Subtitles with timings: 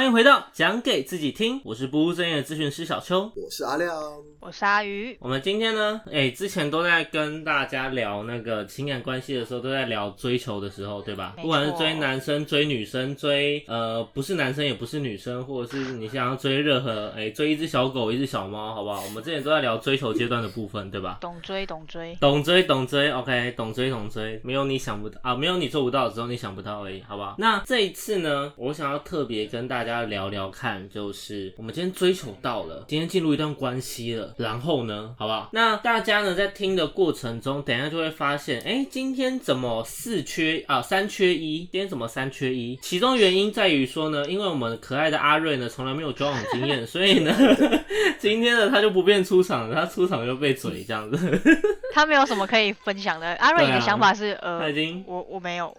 [0.00, 3.30] 欢迎回到讲给自己听，我是不务正业的咨询师小邱。
[3.36, 3.94] 我是阿亮。
[4.40, 11.34] 我是阿鱼，我们今天呢，哎、之前都在跟大家聊那个情感关系的时候，都在聊追求的时候，对吧？
[11.36, 19.02] 不管是追男生、追女生、追呃不是男生也不是女生，或者是你想要追任何哎、追一只小狗、一只小猫，好不好？
[19.04, 21.18] 我们之前都在聊追求阶段的部分，对吧？
[21.20, 22.16] 懂追懂追。
[22.18, 27.34] 懂追懂追，OK，懂追懂追，没有你想不到啊，没有你做不到，只有你想不到而已，好不好？
[27.36, 35.50] 那这一次呢，我想要特别跟大家聊聊看，就是我们今天追求到了，今天进入一段关系了，然后呢，好不好？
[35.52, 41.68] 那大家呢在听的过程中，等一下就会发现，哎，今天怎么四缺啊，三缺一？
[41.70, 42.78] 今天怎么三缺一？
[42.82, 47.34] 其中原因在于说呢，因为我们可爱的阿瑞呢从来没有交往经验，所以呢，
[48.18, 51.40] 今天呢他就不便出场了，他出场就被嘴这样子。
[51.92, 53.34] 他没有什么可以分享的。
[53.34, 55.76] 阿瑞，你的想法是他呃已，经我我没有。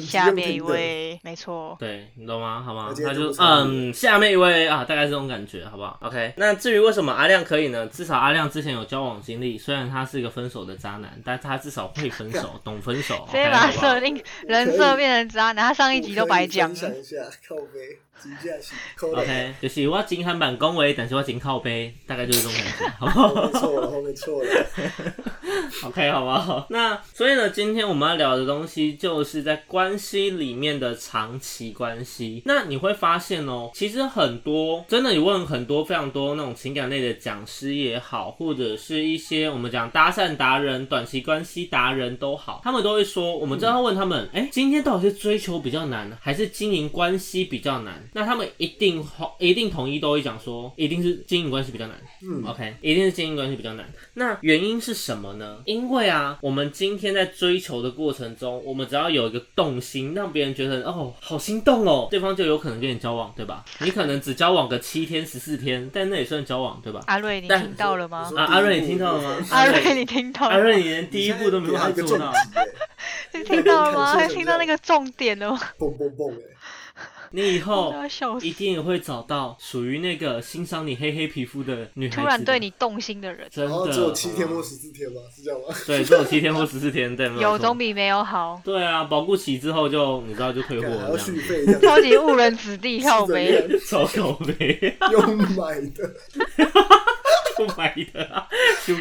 [0.00, 1.76] 下面一位，没错。
[1.78, 2.62] 对你懂吗？
[2.64, 6.34] 好吗他就嗯，下面一位啊，大概这种感觉，好不好？OK。
[6.36, 7.86] 那至于为什么阿亮可以呢？
[7.86, 13.26] 至少阿亮之前有交往经历，虽然他是一个分手的渣男，但他至少会分手， 懂分手。
[13.26, 16.94] 直接把设定人设变成渣男，他上一集都白讲了我可以分。
[16.94, 23.28] 享一下，靠背，金价起，扣的，OK，就是我金韩版恭维，但是我金靠背，大概就是这种感觉， 好不好？
[23.28, 24.50] 后面错了，后面错了。
[25.84, 26.66] OK，好不好？
[26.70, 32.42] 那所以呢，今天我们要聊的东西就是在关系里面的长期关系。
[32.44, 48.07] 那你会发现哦，其实很多真的，你问很多非常多那种情感类的讲师也好，或者是一些我们讲搭讪达人、短期关系达人都好，他们都会说，我们正要问他们，哎、今天到底是追求比较难，还是经营关系比较难？
[48.12, 49.04] 那他们一定
[49.38, 51.96] 一定统一都会讲说，一定是经营关系比较难。
[52.22, 53.88] 嗯 OK，一定是经营关系比较难。
[54.14, 55.58] 那原因是什么呢？
[55.64, 63.64] 因为啊，我们今天在追求的过程中，我们只要有一个动心，让别人觉得哦好心动哦，对方就有可能跟你交往，对吧？
[63.80, 67.00] 你可能只交往个七天十四天，但那也算交往，对吧？
[67.06, 69.46] 阿瑞，你但听到了吗啊，阿瑞，你听到了吗？
[69.50, 70.56] 阿瑞，你听到了吗？
[70.56, 72.32] 阿瑞，你连第一步都没办法做到。
[73.34, 74.12] 你听到了吗？
[74.14, 75.60] 那边看听到那个重点了吗？
[75.78, 76.57] 蹦蹦蹦哎，
[77.30, 77.94] 你以后
[78.42, 78.52] 一。
[78.58, 82.22] 定也会找到属于那个欣赏你黑黑皮肤的女孩子的。
[82.22, 85.20] 突然对你动心的人，真的然后只有七天或十四天吗？
[85.32, 85.66] 是这样吗？
[85.86, 88.60] 对，只有七天或十四天，对， 吗有总比没有好。
[88.64, 91.16] 对啊，保固期之后就你知道就退货了
[91.80, 93.78] 超级误人子弟，靠是背。
[93.88, 95.20] 超靠没， 又
[95.54, 96.12] 买的，
[97.58, 98.46] 不买的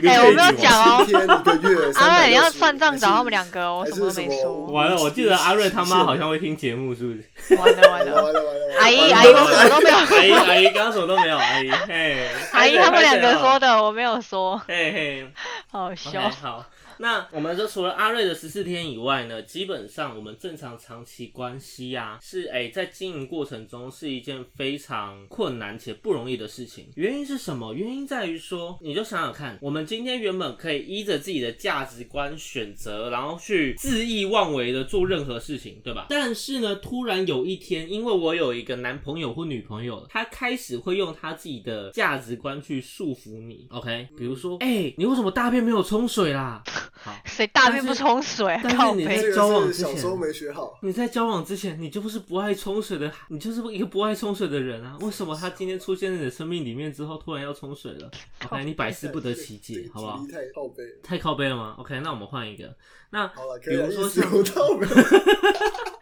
[0.09, 1.05] 哎我没有讲哦。
[1.05, 4.65] 七天一个月，阿瑞，你要算账找他们还两个哦，我什么没说。
[4.71, 7.55] 完了，我记得阿瑞他妈好像会听节目，是不是？
[7.55, 9.97] 完了完了，完了完了，阿姨阿姨我什么都没有。
[9.97, 15.27] 阿姨阿姨刚刚什么都没有，阿姨嘿，阿姨他们两个说的，我没有说，嘿嘿。
[15.71, 16.29] 好笑。
[16.41, 16.65] 好，
[16.99, 26.87] 那我们就除了阿瑞的十四天以外呢，基本上我们正常长期关系啊，是哎、在经营过程中是一件非常困难且不容易的事情。
[26.95, 27.73] 原因是什么？
[27.73, 36.07] 原因在于说，你就想想看，我们今天原本可以依着自己的价值观选择，然后去恣意妄为的做任何事情，对吧？
[36.09, 44.07] 但是呢，突然有一天，因为我有一个男朋友或女朋友，他开始会用他自己的价值观去束缚你，OK？
[44.17, 46.63] 比如说，哎、你为什么大便没有冲水啦？
[46.97, 48.59] 好，谁大便不冲水？
[48.63, 54.97] 但是你在交往之前小时候前，没学好，你在交往之前，你就不是不爱冲水的，你就是一个不爱冲水的人啊！
[55.01, 58.11] 为什么他今天出现在你的生命里面之后，突然要冲水了
[58.45, 60.99] ？OK，你百思不得其解，好不好太靠背了。
[61.03, 62.75] 太靠背了吗？OK，那我们换一个。
[63.11, 64.87] 那好了，比如说像有道理。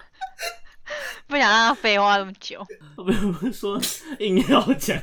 [1.27, 2.63] 不想让他废话那么久。
[3.05, 3.79] 比如说
[4.19, 4.97] 硬要讲，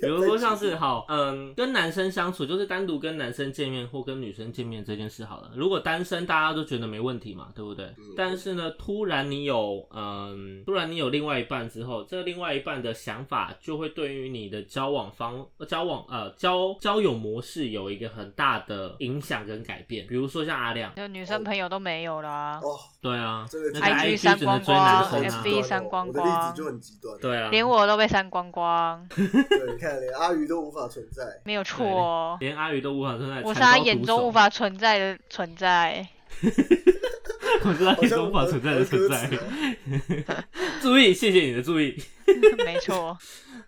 [0.00, 5.50] 比如说像是好，嗯，跟男生相处，就是单独跟男生见面或跟女生见面这件事好了。
[5.54, 7.92] 如果单身，大家都觉得没问题嘛，对不对？
[8.16, 20.06] 但是呢，突然你有，嗯，突然你有另外一半之后，这另外一半的想法就会对于你的交往方、呃交往呃交交友模式有一个很大的影响跟改变。
[20.06, 27.18] 比如说像阿亮，就女生朋友都没有啦，哦，对啊 IG 删光光，FB 删光我的例子就很极端。
[27.18, 29.24] 对啊，连我都被删光光， 对，
[29.72, 31.24] 你看连阿鱼都无法存在。
[31.44, 32.36] 没有错哦。
[32.40, 36.06] 连阿宇都无法存在， 我是他眼中无法存在的存在。
[37.62, 39.30] 我是他眼中无法存在的存在。
[40.82, 41.96] 注意，谢谢你的注意。
[42.64, 43.16] 没错，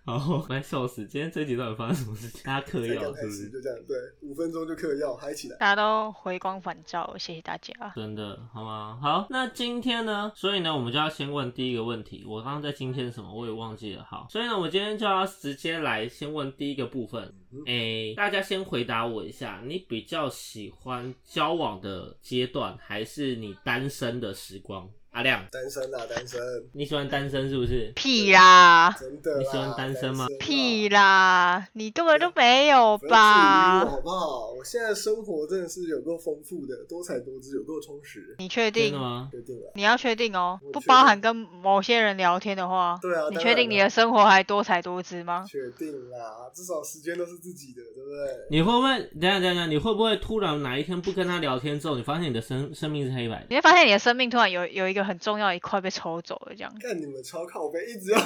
[0.05, 1.05] 好，来 笑死！
[1.07, 2.43] 今天这集到底发生什么事情？
[2.43, 3.43] 大家嗑药是不是？
[3.43, 5.55] 始就这样，对，五分钟就嗑药，嗨起来。
[5.57, 7.73] 大家都回光返照，谢谢大家。
[7.95, 8.99] 真的好吗？
[9.01, 10.29] 好，那今天呢？
[10.35, 12.25] 所以呢，我们就要先问第一个问题。
[12.27, 14.03] 我刚刚在今天什么我也忘记了。
[14.03, 17.23] 好，所以呢，我今天就要直接来先问第一个部分。
[17.53, 24.89] 嗯诶、大家先回答我一下，你比较喜欢交往的阶段，还是你单身的时光？
[25.13, 26.41] 阿亮，单身啊，单身，
[26.73, 27.91] 你喜欢单身是不是？
[27.95, 29.37] 屁啦，真的。
[29.37, 33.85] 你喜欢单身吗屁啦，你根本就没有吧？
[33.85, 34.51] 好不好？
[34.57, 38.35] 我现在生活真的是有够丰富的，多彩多姿，有够充实。
[38.39, 38.99] 你确定真的？
[38.99, 39.29] 吗？
[39.31, 42.97] 确定了，你要确定哦不包含跟某些人聊天的话。
[42.99, 45.45] 对啊，你确定你的生活还多彩多姿吗？
[45.47, 48.47] 确定啦，至少时间都是自己的，对不对？
[48.49, 49.67] 你会不会等一下等下？
[49.67, 53.45] 你会不会突然哪一天不跟他聊天之后，你发现你的生生命是黑白的？
[53.51, 56.73] 你会发现你的生命突然有有一个很重要一块被抽走了，这样。
[56.81, 58.19] 看你们超靠背，一直要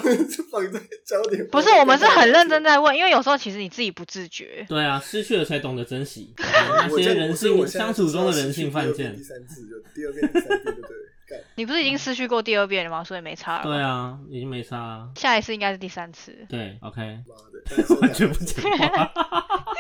[0.52, 1.48] 放在焦点。
[1.48, 2.64] 不是，我们是很认真。
[2.64, 4.66] 在问，因为有时候其实你自己不自觉。
[4.68, 9.24] 对啊，失去了才懂得珍惜 那些人性相处中的人性犯贱第。
[9.24, 10.98] 三次就第二遍、第三遍，对对？
[11.30, 13.04] 干你不是已经失去过第二遍了吗？
[13.04, 13.64] 所以没差了。
[13.64, 13.82] 对。
[13.82, 15.10] 啊，已经没差了。
[15.16, 16.34] 下一次应该是第三次。
[16.50, 17.36] 对，OK，妈
[17.76, 19.12] 的，完全不讲话。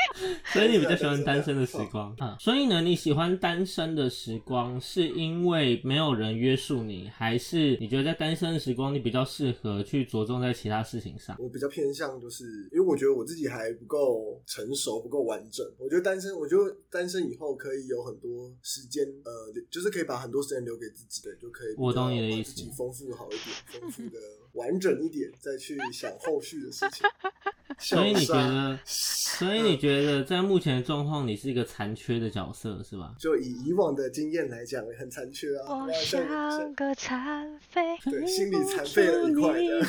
[0.53, 2.35] 所以你比较喜欢单身的时光啊？
[2.39, 11.35] 所以呢，你喜欢单身的时光，是因为没有人约束你，还是你觉得在单身的时光，你比较适合去着重在其他事情上？
[11.39, 15.65] 我比较偏向，就是因为我觉得我自己还不够成熟，不够完整。
[15.77, 19.31] 我觉得单身，我觉得单身以后可以有很多时间，呃，
[19.69, 24.19] 就是可以把很多时间留给自己，的，就可以我懂你的意思把自己丰富好一点，丰富的
[24.53, 27.07] 完整一点，再去想后续的事情。
[27.79, 33.13] 所以你觉得， 所以你觉得在目前的状况，你是一个残缺的角色，是吧？
[33.19, 35.81] 就以以往的经验来讲，很残缺啊。
[35.81, 39.83] 我那像个残废， 对心里残废了一块的。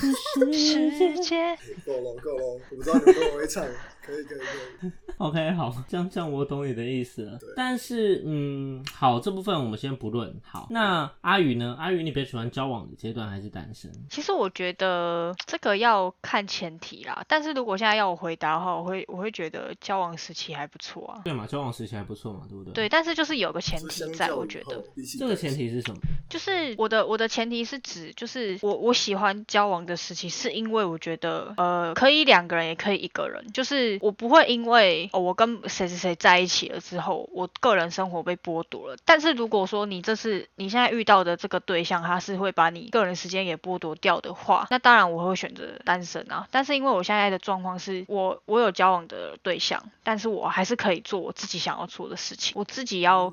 [0.53, 1.57] 世界。
[1.87, 3.65] 够了够了，我不知道你们会不会唱，
[4.09, 4.93] 可以可以可以。
[5.19, 7.39] OK，好，这样这样我懂你的意思了。
[7.55, 10.35] 但是，嗯，好，这部分我们先不论。
[10.43, 11.77] 好，那阿宇呢？
[11.79, 13.91] 阿宇，你比较喜欢交往的阶段还是单身？
[14.09, 21.21] 其实我觉得这个要看前提啦，但是如果现在要我回答的话，我会我会觉得交往时期还不错啊。
[21.25, 22.73] 对嘛，交往时期还不错嘛，对不对？。
[22.73, 24.83] 对，但是就是有个前是提在，我觉得
[25.19, 25.99] 这个前提是什么？
[26.31, 38.97] 就是我的我的前提是指，就是我我喜欢交往的时期，是因为我觉得呃可以两个人也可以一个人，就是我不会因为哦我跟谁谁谁在一起了之后，我个人生活被剥夺了。
[39.05, 46.47] 但是如果说你这是你现在遇到的这个对象，他是会把你个人时间也剥夺掉的话，那当然我会选择单身啊。
[46.51, 53.33] 但是因为我现在的状况是我我有交往的对象，但是我还是可以做我自己想要做的事情，我自己要。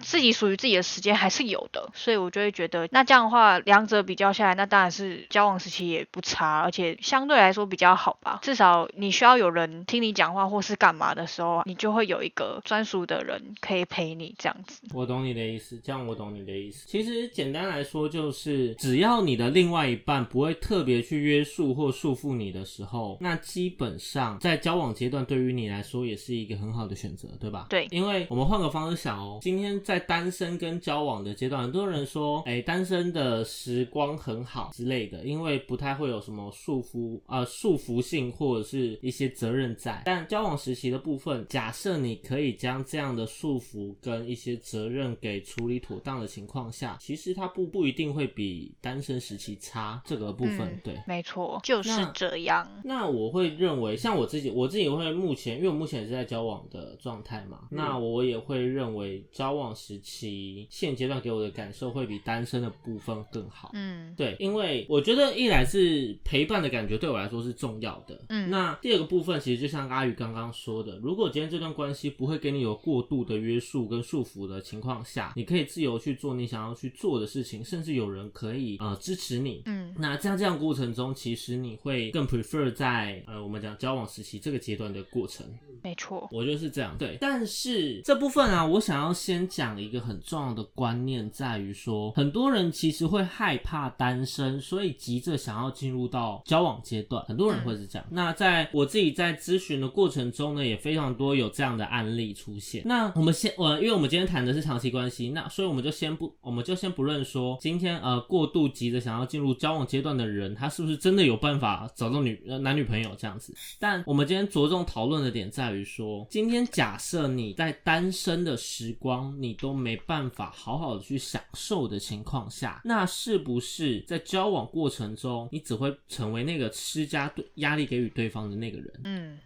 [0.00, 8.38] 自己属于自己的时间还是有的，所以我就会觉得，那这样的话，两者比较下来，那当然是交往时期也不差，而且相对来说比较好吧。
[8.42, 14.80] 至少你需要有人听你讲话或是干嘛的时候，你就会有一个专属的人可以陪你这样子。
[14.92, 16.86] 我懂你的意思，这样我懂你的意思。
[16.86, 27.66] 其实简单来说，就是只要你的另外一半不会特别去约束或束缚你的时候，那基本上在交往阶段对于你来说也是一个很好的选择，对吧？
[27.68, 40.02] 对因为我们换个方式想哦，今天在单身跟交往的阶段，很多人说，哎，单身的时光很好之类的，因为不太会有什么束缚啊束缚性或者是一些责任在。
[40.04, 51.00] 但交往时期的部分，假设你可以将这样的束缚跟一些责任给处理妥当的情况下，其实它不不一定会比单身时期差这个部分，嗯对。
[51.06, 52.66] 没错，就是这样。
[52.82, 63.70] 那我会认为，像我自己，我自己会目前，因为我目前也是在交往的状态嘛，那我也会认为交往时期现阶段给我的感受会比单身的部分更好。
[63.74, 85.46] 嗯对，因为我觉得一来是陪伴的感觉对我来说是重要的，嗯那第二个部分其实就像阿宇刚刚说的，如果今天这段关系不会给你有过度的约束跟束缚的情况下，你可以自由去做你想要去做的事情，甚至有人可以呃支持你，嗯那这样这样过程中，其实你会更 prefer 在呃我们讲交往时期这个阶段的过程，
[85.82, 86.28] 没错。
[86.32, 86.96] 我觉得是这样。
[86.98, 98.06] 对，但是这部分啊，我想要先讲一个很重要的观念，在于说，很多人其实会害怕单身，所以急着想要进入到交往阶段，很多人会是这样。
[98.10, 102.82] 那在我自己在咨询的过程中呢，也非常多有这样的案例出现。
[102.84, 113.54] 那我们先，呃，因为我们今天谈的是长期关系，那所以我们就先不，我们就先不论说今天呃过度急着想要进入交往阶段的人，他是不是真的有办法找到女呃男女朋友这样子。
[113.78, 129.00] 但我们今天着重讨论的点在于说，今天假设你在单身的时光，你都没办法好好的去享受的情况下，那是不是在交往过程中，你只会成为那个施加对压力给予对方的那个人？
[129.04, 129.38] 嗯，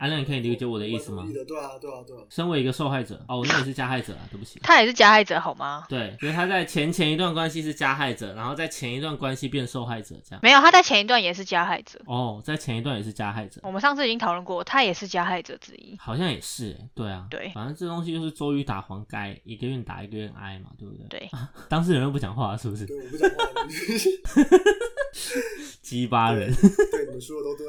[0.00, 1.38] 阿亮，你可以理解我的意思吗蛮同意？
[1.38, 2.22] 的，对啊，对啊，对啊。
[2.30, 4.58] 身为一个受害者，哦，那也是加害者啊，对不起。
[4.62, 5.84] 他也是加害者好吗？
[5.88, 10.40] 对，就是他在前前一段关系是加害者，然后在前一段关系变受害者，这样。
[10.42, 12.00] 没有，他在前一段也是加害者。
[12.06, 15.94] 哦，在前一段也是加害者，我们上次已经讨论过，他也是加害者之一。
[15.98, 21.06] 好像也是、欸，对啊，对反正这东西就是周瑜打黄盖，一个愿打一个愿挨嘛，对不对？
[21.08, 21.30] 对，
[21.68, 22.86] 当事人又不讲话，是不是？
[22.86, 23.36] 对，我不讲话，
[25.82, 26.50] 鸡巴人。
[26.54, 27.66] 对你们说的都对。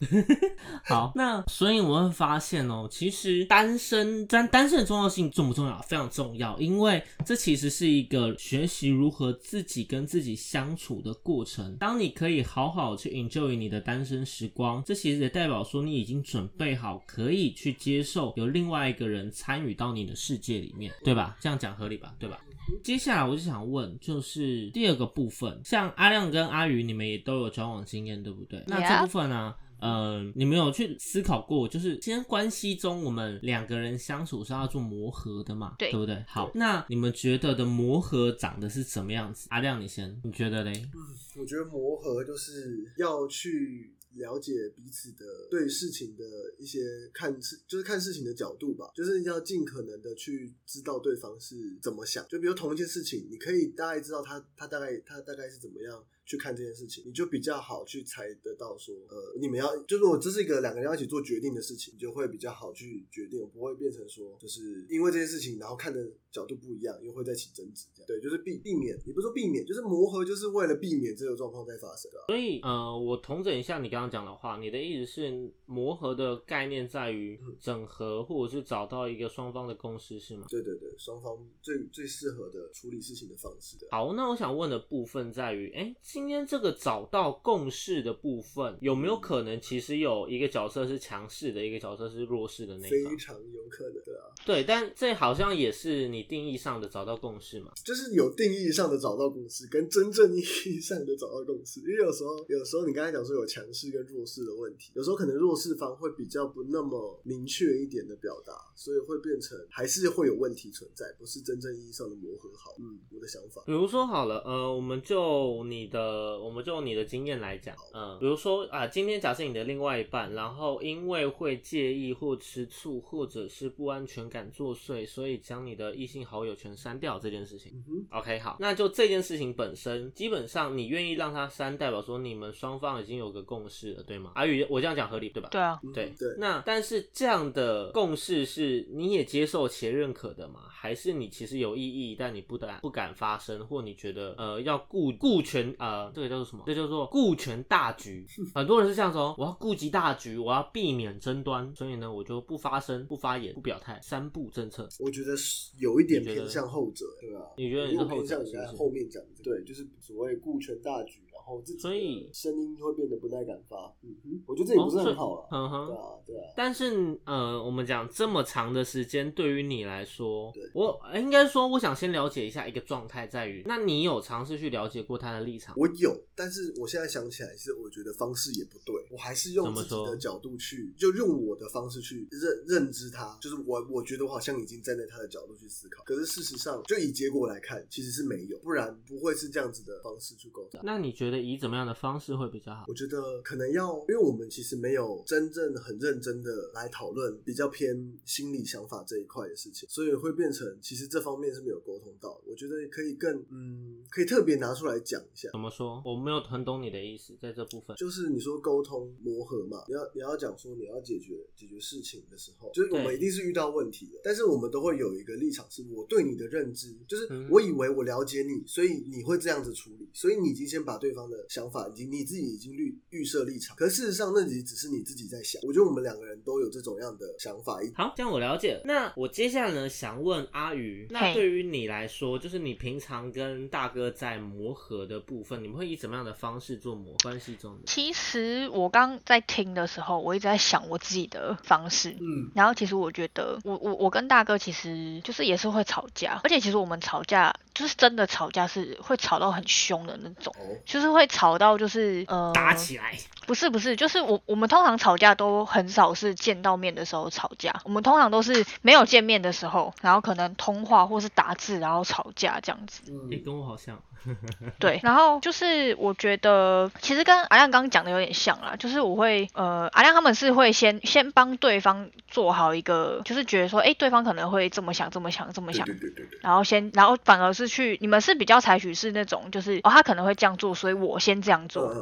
[0.84, 5.80] 好， 那所以我们会发现哦，其实单身单单身的重要性重不重要？
[5.82, 11.76] 非常重要，因为这其实是一个学习如何自己跟自己相处的过程。
[11.76, 21.36] 当你可以好好去 enjoy 你的单身时光，这其实也代表说你已经准备好可以去接受有另外一个人参与到你的世界里面，对吧？
[21.40, 22.14] 这样讲合理吧？
[22.18, 22.38] 对吧？
[22.84, 28.62] 接下来我就想问，就是第二个部分，像阿亮跟阿宇，你们也都有交往经验，对不对？
[28.66, 35.74] 那这部分呢、呃，你们有去思考过，就是今天关系中我们两个人相处是要做磨合的嘛？
[35.78, 36.24] 对对不对？
[36.28, 39.46] 好，那你们觉得的磨合长得是什么样子？
[39.50, 40.72] 阿亮，你先，你觉得嘞？
[40.94, 41.00] 嗯
[41.40, 46.24] 我觉得磨合就是要去了解彼此的对事情的
[46.58, 46.80] 一些
[47.14, 52.26] 看事，就是看事情的角度吧，就是要尽可能的去知道对方是怎么想。
[52.28, 56.04] 就比如同一件事情，你可以大概知道他他大概他大概是怎么样。
[56.28, 72.28] 去看这件事情，你就比较好去猜得到说，呃，你们要就是我这是一个两个人要一起做决定的事情，你就会比较好去决定，不会变成说就是因为这件事情，然后看的角度不一样，又会再起争执，这样对，就是避避免，也不是说避免，就是磨合，就是为了避免这个状况再发生啊。
[72.28, 80.46] 所以，呃，我统整一下你刚刚讲的话，你的意思是磨合的概念在于整合，或者是找到一个双方的共识，是吗？
[80.50, 83.88] 对对对，双方最最适合的处理事情的方式的。
[83.90, 93.12] 好，那我想问的部分在于，哎，今天这个找到共识的部分，有没有可能其实有一个角色是强势的，一个角色是弱势的那一方？
[93.12, 97.70] 非常有可能的啊，对，但这好像也是你定义上的找到共识嘛？
[97.84, 101.78] 就是有定义上的找到共识，跟真正意义上的找到共识。
[101.82, 112.72] 因为有时候，有时候你刚才讲说有强势跟弱势的问题，有时候可能弱势方会比较不那么明确一点的表达，所以会变成还是会有问题存在，不是真正意义上的磨合好。
[112.80, 113.62] 嗯，我的想法。
[113.66, 116.07] 比如说好了，呃，我们就你的，
[116.40, 127.72] 我们就你的经验来讲，嗯、比如说啊、今天假设你的另外一半，然后因为会介意或吃醋，或者是不安全感作祟，所以将你的异性好友全删掉这件事情。
[127.74, 134.32] 嗯哼，OK，好，那就这件事情本身，基本上你愿意让他删，代表说你们双方已经有个共识了，对吗？
[134.34, 135.48] 阿宇，我这样讲合理对吧？
[135.50, 140.60] 对啊，嗯对对，那但是这样的共识是你也接受且认可的吗？
[140.70, 146.62] 还是你其实有异议，但你不敢不敢发声，或你觉得呃要顾顾全呃这个叫做什么？
[146.66, 148.26] 这叫做顾全大局。
[148.54, 154.88] 很多人是这样说，我要顾及大局，我要避免争端，所以呢我就不发声、不发言、不表态，三不政策。
[154.98, 157.42] 我觉得是有一点偏向后者，对啊？
[157.56, 163.92] 你觉得你是后偏向你后面讲的，对，就是所谓顾全大局，然后自己所以声音会变得不太敢发。
[164.02, 165.48] 嗯哼，我觉得这也不是很好啊。
[165.50, 165.96] 嗯哼对。
[165.96, 166.52] 啊，对啊。
[166.54, 175.74] 但是，呃，我们讲这么长的时间，对于你来说对，我呃应该说，我想先了解一下一个状态，在于，那你有尝试去了解过他的立场？
[175.78, 190.80] 我有，但是我现在想起来是，我觉得方式也不对，我还是用自己的角度去，就用我的方式去认认知他，就是我我觉得我好像已经站在他的角度去思考，可是事实上，就以结果来看，其实是没有，不然不会是这样子的方式去构造。
[190.82, 192.84] 那你觉得以怎么样的方式会比较好？
[192.88, 202.40] 我觉得可能要，因为我们其实没有真正很认真的来讨论比较偏心理想法这一块的事情，所以会变成其实这方面是没有沟通到。
[202.46, 205.58] 我觉得可以更嗯，可以特别拿出来讲一下怎。
[205.58, 206.02] 么说？
[206.04, 207.96] 我没有很懂你的意思，在这部分。
[207.96, 225.58] 就是你说沟通磨合嘛，你要你要讲说你要解决解决事情的时候，就是我们一定是遇到问题的，但是我们都会有一个立场，是我对你的认知，就是嗯我以为我了解你，所以你会这样子处理，所以你已经先把对方的想法，以及你自己已经预预设立场，可事实上那只只是你自己在想。
[225.62, 228.82] 我觉得我们两个人都有这种样的想法，好，这样我了解了。
[228.84, 237.82] 那我接下来呢，想问阿鱼，那对于你来说，就是你平常跟大哥在磨合的部分，你们会以怎么样的方式做磨关系中的？
[237.86, 242.10] 其实我刚在听的时候，我一直在想我自己的方式。
[242.20, 253.16] 嗯，然后其实我觉得，我我我跟大哥其实就是也是会吵架，而且其实我们吵架就是真的吵架是会吵到很凶的那种，哦，就是会吵到就是呃打起来，
[253.46, 263.02] 不是不是，就是我我们通常吵架都很少是是见到面的时候吵架，我们通常都是没有见面的时候，然后可能通话或是打字，然后吵架这样子。
[263.06, 263.96] 嗯哎、跟我好像。
[264.78, 275.86] 对，然后就是我觉得其实跟阿亮刚刚讲的有点像啦，就是我会呃阿亮他们是会先先帮对方做好一个，就是觉得说，哎，对方可能会这么想，这么想，这么想。
[275.86, 281.94] 对对对对，然后先，然后反而是去，你们是比较采取是那种，就是哦，他可能会这样做，所以我先这样嗯做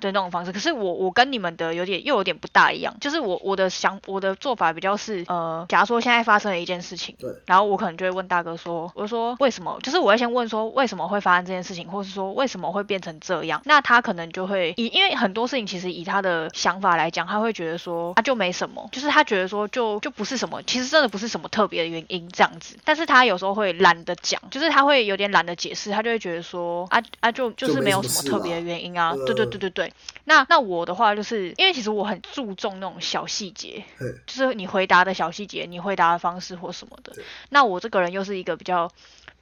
[0.00, 0.52] 的那种方式。
[0.52, 9.78] 可是我我跟你们的有点又有点不大一样，就是我我的想我的做法比较是，呃，假如说现在发生了一件事情，对，然后我可能就会问大哥说，我说为什么？
[9.82, 13.60] 就是我会先问说为什么会发生这件事情，或是说为什么会变成这样？
[13.64, 22.76] 那他可能就会以因为很多事情其实以他的想法来讲，他会觉得说啊就没什么，就是他觉得说就就不是什么，其实真的不是什么特别的原因这样子。
[22.84, 29.92] 但是他有时候会懒得讲，就是他会有点懒得解释，他就会觉得说啊啊就就就是没没有什么特别的原因啊，对对对对对对。
[30.24, 33.84] 那那我的话就是因为其实我很注重那种小细节，
[34.26, 37.14] 就是你回答的小细节，你回答的方式或什么的。
[37.50, 38.90] 那我这个人又是一个比较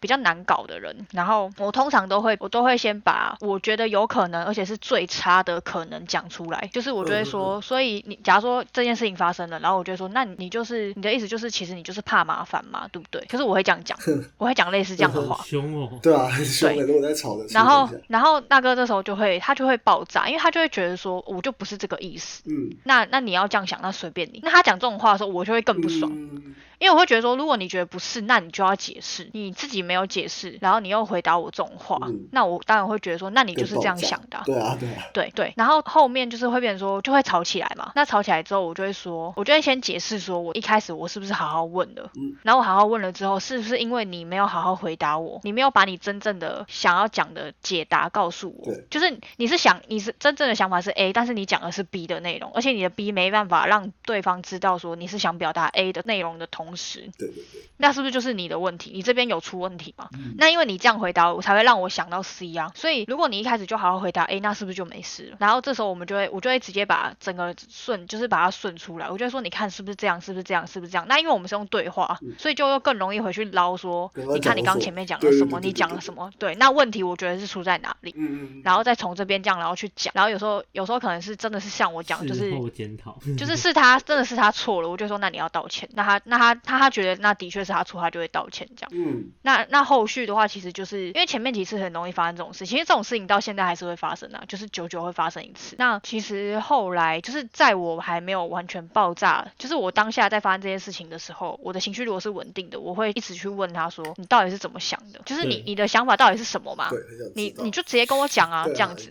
[0.05, 13.25] 比较难搞的人，然后我通常都会我都会先把我觉得有可能，而且是最差的可能讲出来，就是我就会说，所以你假如说这件事情发生了，然后我就会说，那你就是你的意思就是其实你就是怕麻烦嘛，对不对？
[13.31, 13.99] 可是我会这样讲，
[14.37, 15.43] 我会讲类似这样的话。
[15.47, 15.89] 凶哦。
[16.03, 22.43] 对啊，很 凶的，如果在吵的，然后然后大哥这时候就会，他就会爆炸，因为他就会觉得说，我就不是这个意思。
[22.45, 24.41] 嗯，那那你要这样想，那随便你。
[24.43, 29.31] 那他讲这种话的时候，我就会更不爽，嗯因为我会觉得说，如果你觉得不是，那你就要解释。
[29.33, 37.93] 你自己没有解释，然后你又回答我这种话，嗯那我当然会觉得说，那你就是这样想的啊、对啊，对啊，对对，然后后面就是会变成说，就会吵起来嘛。
[37.95, 58.91] 那吵起来之后，我就会说，我就会先解释说，我一开始我是不是好好问了，嗯然后我好好问了之后，是不是因为你没有好好回答我，你没有把你真正的想要讲的解答告诉我对，就是你是想你是真正的想法是 A，但是你讲的是 B 的内容，而且你的 B 没办法让对方知道说你是想表达 A 的内容的同时，对对对，那是不是就是你的问题？
[58.95, 60.09] 你这边有出问题吗？
[60.15, 62.73] 嗯那因为你这样回答我，才会让我想到 C 啊。
[62.75, 65.37] 所以如果你一开始就好好回答 A，那是不是就没事了？
[65.41, 69.11] 然后这时候我们就会，我就会直接把整个顺，就是把它顺出来。
[69.11, 70.21] 我就会说，你看是不是这样？
[70.21, 70.67] 是不是这样？
[70.67, 71.07] 是不是这样？
[71.09, 75.61] 那因为我们是用对话，所以就又更容易回去捞说，你看你刚前面讲了什么？
[75.61, 76.31] 你讲了什么？
[76.39, 78.13] 对，那问题我觉得是出在哪里？
[78.17, 80.13] 嗯嗯嗯，然后再从这边这样，然后去讲。
[80.15, 83.19] 然后有时候有时候可能是真的是像我讲，就是检讨。
[83.39, 85.89] 就是是他真的是他错了，我就说那你要道歉。
[85.95, 88.91] 那他那他他他觉得那的确是他错，他就会道歉这样。
[88.93, 95.77] 嗯，那那后续的话，其实就是因为前面几次很容易发生这种事，其实这种事情到现在还是会发生啊、就是久久会发生一次。
[95.79, 105.21] 那其实后来就是在我还没有完全爆炸，就是我当下在发生这件事情的时候，我的情绪如果是稳定的，我会一直去问他说，你到底是怎么想的？
[105.25, 106.91] 就是你你的想法到底是什么嘛？
[107.35, 109.11] 你你就直接跟我讲啊，这样子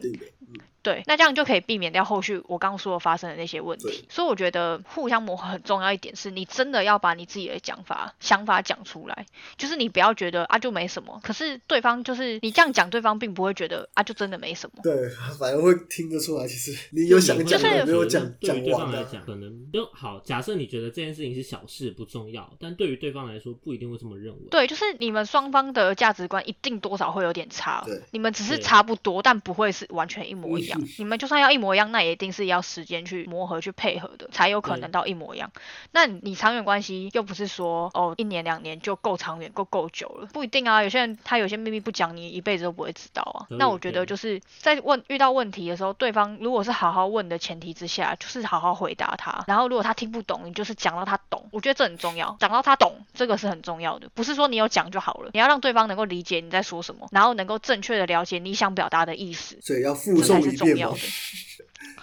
[0.83, 4.05] 对，那这样就可以避免掉后续我刚刚说的发生的那些问题。
[4.09, 9.25] 所以我觉得互相磨合很重要一点是，你真的要把你自己的讲法、想法讲出来，
[9.57, 14.81] 就是你不要觉得啊就没什么，可是对方就是你这样讲，对方并不会觉得啊就真的没什么。
[14.83, 20.19] 对，反而会听得出来，其实你有想讲就是的，没有讲对对方来，讲，可能都好。
[20.25, 24.41] 假设你觉得这件事情是小事不重要，但对于对方来说不一定会这么认为。
[24.51, 30.72] 对，就是你们双方的价值观一定多少会有点差对，你们只是差不多，但不会是完全一模一样。
[30.97, 35.51] 你们就算要一模一样，那也一定是要时间去磨合、去配合的，才有可能到一模一样。
[35.91, 40.83] 那你长远关系又不是说哦一年两年就够长远、够够久了，不一定啊。
[40.83, 43.45] 有些人他有些秘密不讲，你一辈子都不会知道啊。
[43.49, 49.43] 那我觉得就是在问遇到问题的时候，对方如果是好好问的前提之下，就是好好回答他。
[49.47, 52.35] 然后如果他听不懂，你就是讲到他懂，我觉得这很重要。
[52.39, 59.57] 讲到他懂，这个是很重要的，不是说你有讲就好了，你要让对方能够理解你在说什么，然后能够正确的了解你想表达的意思。
[59.61, 60.97] 所以要附送一重要的？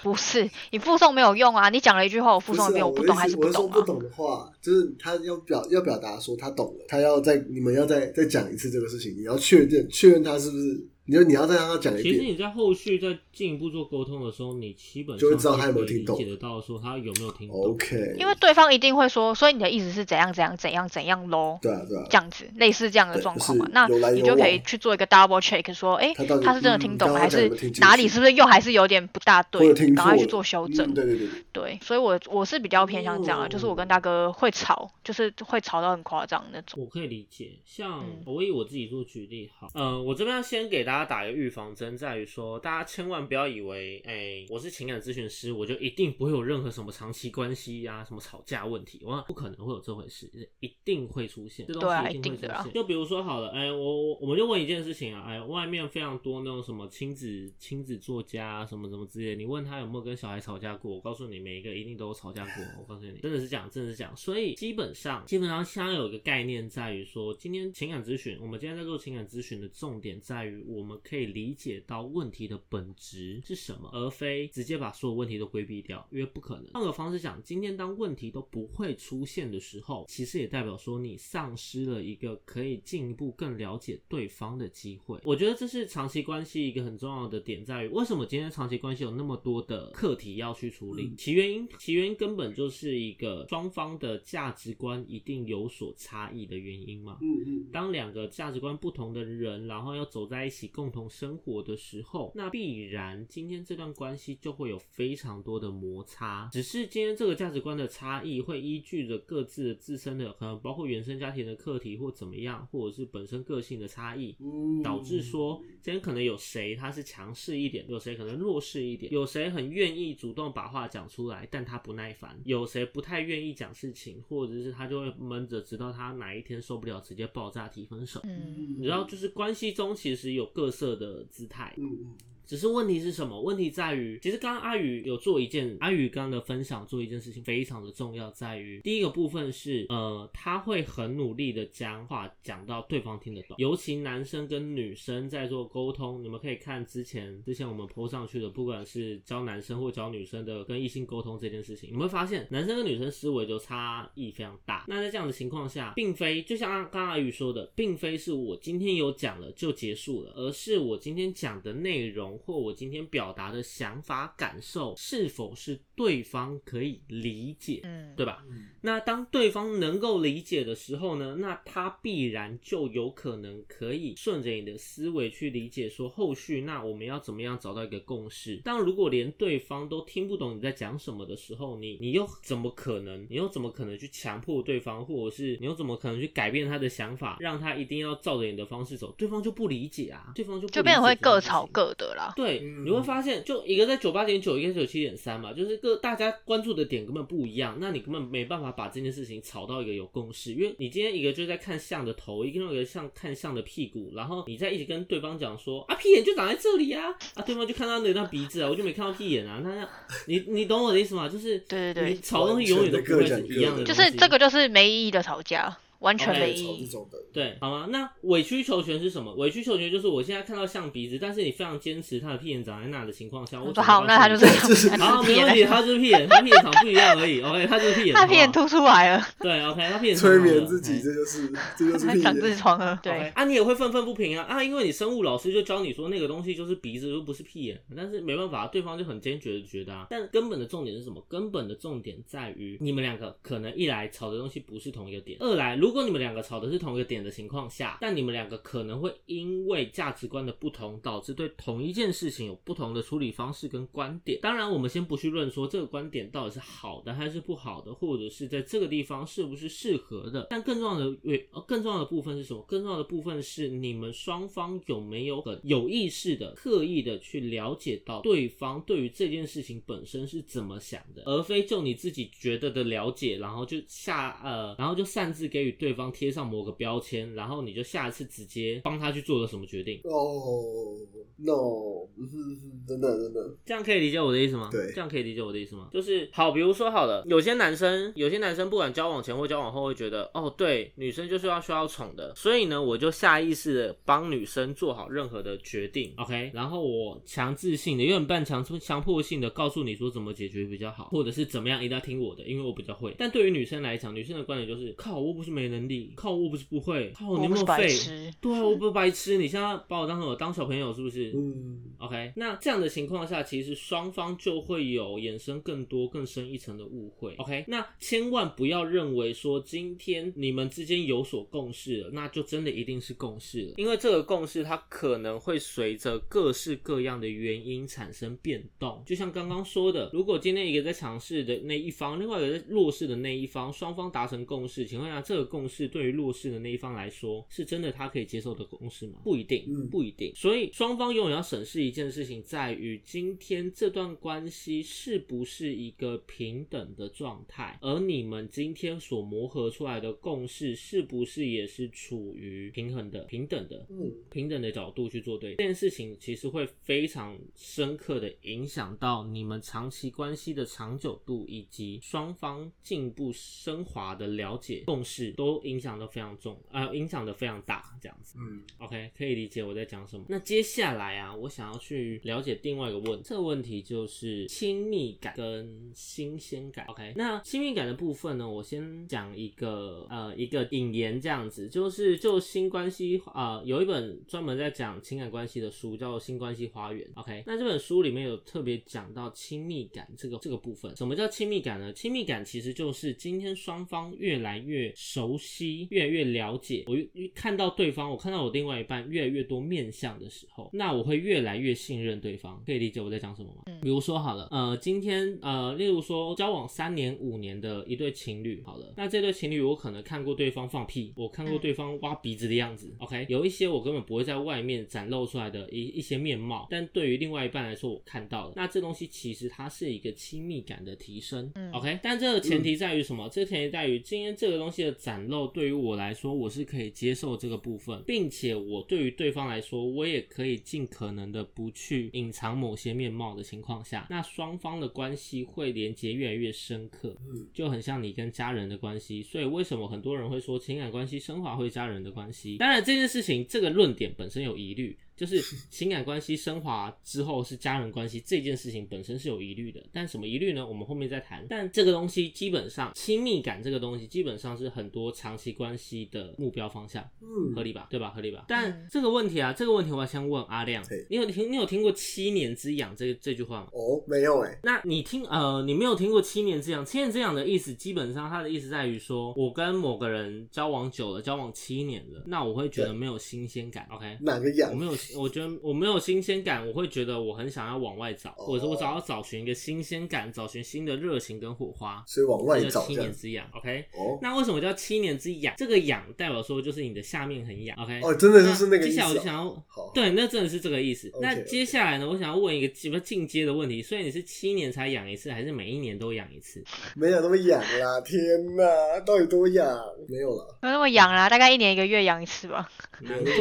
[0.02, 1.68] 不是你附送没有用啊！
[1.68, 3.68] 你讲了一句话，我附送一遍，我不懂还的意思我是说？
[3.68, 17.56] 不懂的话，就是他要表要表达说他懂了，他要再你们要再再讲一次这个事情，你要确认确认他是不是，你就你要再让他讲一遍，其实你在后续再进一步做沟通的时候，你基本上就会知道他有没有听懂理解得到说他有没有听懂。
[17.56, 21.58] OK，因为对方一定会说，所以你的意思是怎样怎样怎样怎样喽？
[21.60, 27.48] 对啊对啊这，样子类似这样的状况嘛就，是那你就可以去做一个 double check，说，哎他是真的听懂还是
[27.80, 30.94] 哪里是不是又还是有点不大对赶快去做修正嗯。
[30.94, 36.80] 对对对对，所以我我是比较偏向这样啊，就是我跟大哥会吵，就是会吵到很夸张那种。
[36.80, 52.72] 我可以理解，像嗯我以我自己做举例好，呃，我这边要先给大家打一个预防针，在于说，大家千万不要以为，哎、我是情感咨询师，我就一定不会有任何什么长期关系呀、什么吵架问题，我不可能会有这回事，一定会出现，这东西一定会出现。
[52.72, 64.16] 就比如说好了，哎、我我我们就问一件事情啊，哎、外面非常多那种什么亲子亲子作家啊，什么什么之类，你问他有没有跟小孩吵架过，我告诉你，每一个一定都有吵架过， 我告诉你，真的是这样，真的是这样。
[64.16, 76.66] 所以基本上，基本上现在有一个概念在于说，今天情感咨询，我们今天在做情感咨询的重点在于，我们可以理解到问题的本质是什么，而非直接把所有问题都规避掉，因为不可能。
[76.72, 85.18] 换个方式讲，今天当问题都不会出现的时候，其实也代表说你丧失了一个可以进一步更了解对方的机会。
[85.24, 91.04] 我觉得这是长期关系一个很重要的点，在于为什么今天长期关系有那么多的课题要去处理？
[91.04, 97.18] 嗯其原因，其原因根本就是一个双方的价值观一定有所差异的原因嘛。
[97.20, 106.48] 嗯嗯，当两个价值观不同的人，然后要走在一起共同生活的时候，那必然今天这段关系就会有非常多的摩擦。
[106.52, 128.20] 只是今天这个价值观的差异，会依据着各自的自身的可能包括原生家庭的课题或怎么样，或者是本身个性的差异，嗯导致说今天可能有谁他是强势一点，有谁可能弱势一点，有谁很愿意主动把话讲出来，但他不耐烦；有谁不太愿意讲事情，或者是他就会闷着，直到他哪一天受不了，直接爆炸提分手。
[128.24, 132.14] 嗯，你知道，就是关系中其实有各特色的姿态，嗯。
[132.50, 133.40] 只是问题是什么？
[133.40, 154.84] 问题在于，其实刚刚阿宇有做一件，阿宇刚刚的分享做一件事情非常的重要，在于第一个部分是，呃，他会很努力的将话讲到对方听得懂，尤其男生跟女生在做沟通，你们可以看之前之前我们 PO 上去的，不管是教男生或教女生的跟异性沟通这件事情，你会发现男生跟女生思维就差异非常大。
[154.88, 168.44] 那在这样的情况下，并非就像刚刚阿宇说的，并非是我今天有讲了就结束了，而是我今天讲的内容或我今天表达的想法、感受，是否是对方可以理解，嗯，对吧？
[168.48, 178.56] 嗯那当对方能够理解的时候呢，那他必然就有可能可以顺着你的思维去理解，说后续那我们要怎么样找到一个共识。
[178.64, 183.26] 当如果连对方都听不懂你在讲什么的时候，你你又怎么可能？
[183.28, 189.14] 你又怎么可能去强迫对方，或者是你又怎么可能去改变他的想法，让他一定要照着你的方式走？
[189.18, 192.32] 对方就不理解啊，对方就不就变成会理解这件各吵各的啦。
[192.36, 209.88] 对，嗯你会发现，就一个在九八点九，一个在九七点三嘛，就是各大家关注的点根本不一样，那你根本没办法把这件事情吵到一个有共识，因为你今天一个就是在看象的头，一个另一个像看象的屁股，然后你再一直跟对方讲说啊屁眼就长在这里啊，啊对方就看到那张鼻子啊，我就没看到屁眼啊，那
[210.26, 211.28] 你你懂我的意思吗？
[211.28, 216.90] 就是对对对你吵的东西永远都不会是一样的就是这个就是没意义的吵架，完全没意义。
[217.32, 217.86] 对，好吗？
[217.90, 219.32] 那委曲求全是什么？
[219.36, 224.44] 委曲求全就是我现在看到象鼻子，但是你非常坚持他的屁眼长在那的情况下，我好，那他就是
[224.98, 227.40] 好，就是没问题，他就是屁眼，他屁眼长不一样而已。
[227.40, 232.56] OK，他就是屁眼，他屁眼凸出来了， 对，OK，他屁眼催眠自己，哎这就是这就是屁他长痔眼。
[232.56, 232.98] 疮了。
[233.02, 234.62] 对，啊，你也会愤愤不平啊啊！
[234.62, 240.06] 因为你生物老师就教你说那个东西就是鼻子，又不是屁眼，但是没办法，对方就很坚决的觉得啊。
[240.10, 241.24] 但根本的重点是什么？
[241.28, 254.38] 根本的重点在于你们两个可能一来吵的东西不是同一个点，二来如如果你们两个吵的是同一个点的情况下，但你们两个可能会因为价值观的不同，导致对同一件事情有不同的处理方式跟观点。
[254.40, 260.46] 当然，我们先不去论说这个观点到底是好的还是不好的，或者是在这个地方是不是适合的。
[260.48, 262.62] 但更重要的呃更重要的部分是什么？
[262.68, 280.00] 更重要的部分是你们双方有没有很有意识的、刻意的去了解到对方对于这件事情本身是怎么想的，而非就你自己觉得的了解，然后就下呃，然后就擅自给予对方贴上某个标签，然后你就下一次直接帮他去做了什么决定。
[280.04, 280.96] 哦
[281.38, 284.68] ，no，嗯哼哼，真的真的，这样可以理解我的意思吗？
[284.70, 285.88] 对这样可以理解我的意思吗？
[285.90, 303.14] 就是好，比如说好了，有些男生，有些男生不管交往前或交往后，会觉得哦，对，女生就是要需要宠的，所以呢，我就下意识的帮女生做好任何的决定，OK，然后我强制性的，有点半强强迫性的告诉你说怎么解决比较好，或者是怎么样一定要听我的，因为我比较会。
[303.16, 308.34] 但对于女生来讲，女生的观点就是靠，我不是没能力，靠，我不是不会，靠，你有我不是白没有废？
[308.40, 311.32] 对啊，我不是白痴，你现在把我当成我当小朋友是不是？
[311.34, 317.34] 嗯，OK，那这样的情况下，其实双方就会有衍生更多、更深一层的误会。
[317.36, 329.02] OK，那千万不要认为说今天你们之间有所共识了，那就真的一定是共识了，因为这个共识它可能会随着各式各样的原因产生变动。
[329.06, 339.20] 就像刚刚说的，如果今天一个在强势的那一方，另外一个在弱势的那一方，双方达成共识情况下，这个共共识对于弱势的那一方来说，是真的他可以接受的共识吗？
[339.22, 340.32] 不一定，嗯不一定。
[340.34, 353.86] 所以双方永远要审视一件事情，在于今天这段关系是不是一个平等的状态，而你们今天所磨合出来的共识是不是也是处于平衡的、平等的？
[353.90, 368.36] 嗯，平等的角度去做对这件事情，其实会非常深刻的影响到你们长期关系的长久度，以及双方进一步升华的了解共识，都影响都非常重，呃，影响的非常大，这样子。
[368.38, 370.24] 嗯，OK，可以理解我在讲什么。
[370.28, 376.84] 那接下来啊，我想要去了解另外一个问题，这个问题就是亲密感跟新鲜感。
[376.86, 387.06] OK，那亲密感的部分呢，我先讲一个呃一个引言这样子，就是就新关系呃有一本专门在讲情感关系的书，叫做《新关系花园》。
[387.20, 390.96] OK，那这本书里面有特别讲到亲密感这个这个部分。
[390.96, 391.92] 什么叫亲密感呢？
[391.92, 396.84] 亲密感其实就是今天双方越来越熟悉，越来越了解。
[396.86, 402.62] 我越越看到对方，我看到我另外一半越来越多面相的时候，那我会越来越信任对方。
[402.66, 403.62] 可以理解我在讲什么吗？
[403.66, 412.94] 嗯比如说好了，呃，今天呃，例如说交往三年、五年的一对情侣，好了，那这对情侣我可能看过对方放屁，我看过对方挖鼻子的样子。
[412.98, 418.52] OK，有一些我根本不会在外面展露出来的一一些面貌，但对于另外一半来说，我看到了。
[418.56, 421.50] 那这东西其实它是一个亲密感的提升。
[421.54, 423.28] 嗯 OK，但这个前提在于什么？
[423.30, 437.16] 这个前提在于今天这个东西的展露，对于我来说，我是可以接受这个部分，并且我对于对方来说，我也可以尽可能的不去隐藏某些面貌的情况下，那双方的关系会连接越来越深刻。
[437.28, 442.56] 嗯就很像你跟家人的关系，所以为什么很多人会说情感关系升华会家人的关系？
[442.58, 449.84] 当然这件事情这个论点本身有疑虑，就是情感关系升华之后是家人关系这件事情本身是有疑虑的。
[449.92, 450.66] 但什么疑虑呢？
[450.66, 451.46] 我们后面再谈。
[451.46, 457.06] 但这个东西基本上亲密感这个东西基本上是很多长期关系的目标方向。
[457.20, 457.88] 嗯合理吧？
[457.90, 458.08] 对吧？
[458.10, 458.46] 合理吧？
[458.48, 463.68] 但这个问题啊，这个问题我要先问阿亮，你有听你有听过七年之痒这这句话吗？
[463.72, 466.82] 哦，没有哎，那你听呃，你没有听过七年之痒？
[466.86, 473.86] 七年之痒的意思，基本上它的意思在于说，我跟某个人交往久了，交往七年了，那我会觉得没有新鲜感。
[473.90, 474.76] OK，哪个痒我？
[474.76, 483.04] 没有，我觉得我没有新鲜感，我会觉得我很想要往外找，哦或者说我想要找寻一个新鲜感，找寻新的热情跟火花，所以往外这叫七找这样。
[483.06, 483.46] 年之痒。
[483.54, 485.54] OK，哦那为什么叫七年之痒？
[485.56, 487.76] 这个痒代表说就是你的下面很痒。
[487.78, 489.20] OK，哦，真的就是那个意接下来我。
[489.20, 491.10] 想要好，对，那真的是这个意思。
[491.20, 496.62] 那接下来呢，我想要问一个比较进阶的问题，所以你是七年才养一次，还是每一年都养一次？
[496.96, 498.00] 没有那么痒啦！
[498.00, 499.78] 天哪，到底多痒？
[500.08, 502.68] 没有了，没有那么痒啦，大概一年一个月养一次吧。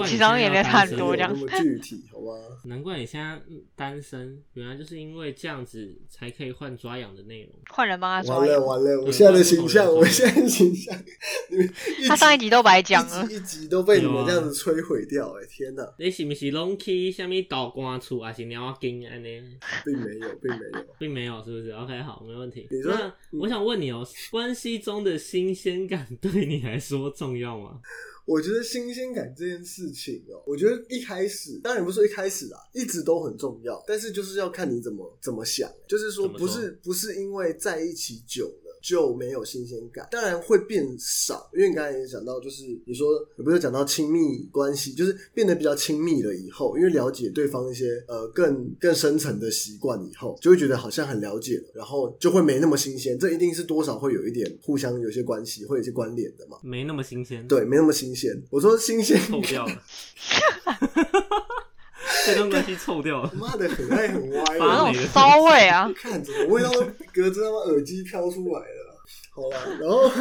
[0.06, 2.34] 其实也没有差很多这样具体，好吗？
[2.66, 7.52] 难怪你现在嗯单身，原来就是因为这样子才可以换抓痒的内容。
[7.70, 8.60] 换人帮他抓完了。
[8.66, 10.96] 完了，我现在的形象，我现在的形象，
[11.50, 11.74] 你们
[12.08, 19.28] 他上一集都白讲了一集一集都被你们这样子摧毁掉，哎，天哪，你是不是拢去下面倒光处，还是鸟啊经安呢？
[19.86, 20.86] 并没有，并没有。
[21.00, 22.68] 并没有，是不是？OK，好，没问题。
[22.70, 27.80] 你说那我想问你哦，关系中的新鲜感对你来说重要吗？
[28.30, 38.69] 我觉得新鲜感这件事情哦，我觉得一开始，当然不是说一开始啊，一直都很重要，但是就是要看你怎么怎么想，就是说不是不是因为在一起久了。
[38.82, 56.58] 就没有新鲜感，当然会变少，因为你刚才也讲到，就是你说你不是讲到亲密关系，就是变得比较亲密了以后，因为了解对方一些呃更更深层的习惯以后，就会觉得好像很了解了，然后就会没那么新鲜，这一定是多少会有一点互相有些关系，会有些关联的嘛。
[56.64, 58.42] 没那么新鲜，，对，没那么新鲜。
[58.50, 59.84] 我说新鲜臭掉了。
[62.26, 63.32] 这段关系臭掉了。
[63.36, 65.90] 妈的，很爱很歪那种骚味啊！
[65.96, 66.82] 看怎么味道都
[67.14, 68.96] 隔着他妈耳机飘出来了。
[69.32, 70.12] 好了，然后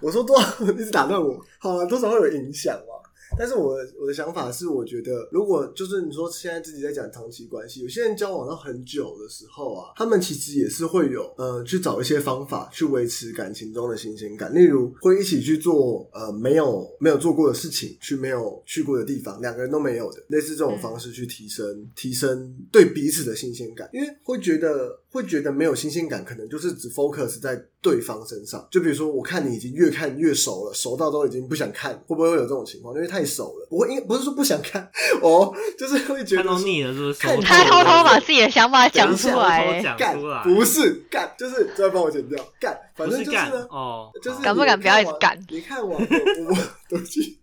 [0.00, 3.05] 我说多少 一直打断我，好了，多少会有影响嘛。
[3.38, 28.66] 但是我我的想法是，我觉得如果就是你说现在自己在讲长期关系，有些人交往到很久的时候啊，他们其实也是会有呃去找一些方法去维持感情中的新鲜感，例如会一起去做呃没有没有做过的事情，去没有去过的地方，两个人都没有的，类似这种方式去提升、提升对彼此的新鲜感，因为会觉得会觉得没有新鲜感，可能就是只 focus 在对方身上。
[28.70, 32.94] 就比如说，我看你已经越看越熟了，熟到都已经不想看，会不会会有这种情况？
[32.94, 34.88] 因为太熟了，不会，因为不是说不想看
[35.22, 37.18] 哦， 就是会觉得看腻了，是不是？
[37.18, 39.96] 看他偷偷把自己的想法讲出偷来、
[40.44, 43.38] 不是干，就是再帮我剪掉干，反正就是
[43.70, 46.56] 哦，就是敢不敢不要看完一直干你看完我我
[46.88, 47.38] 对不起，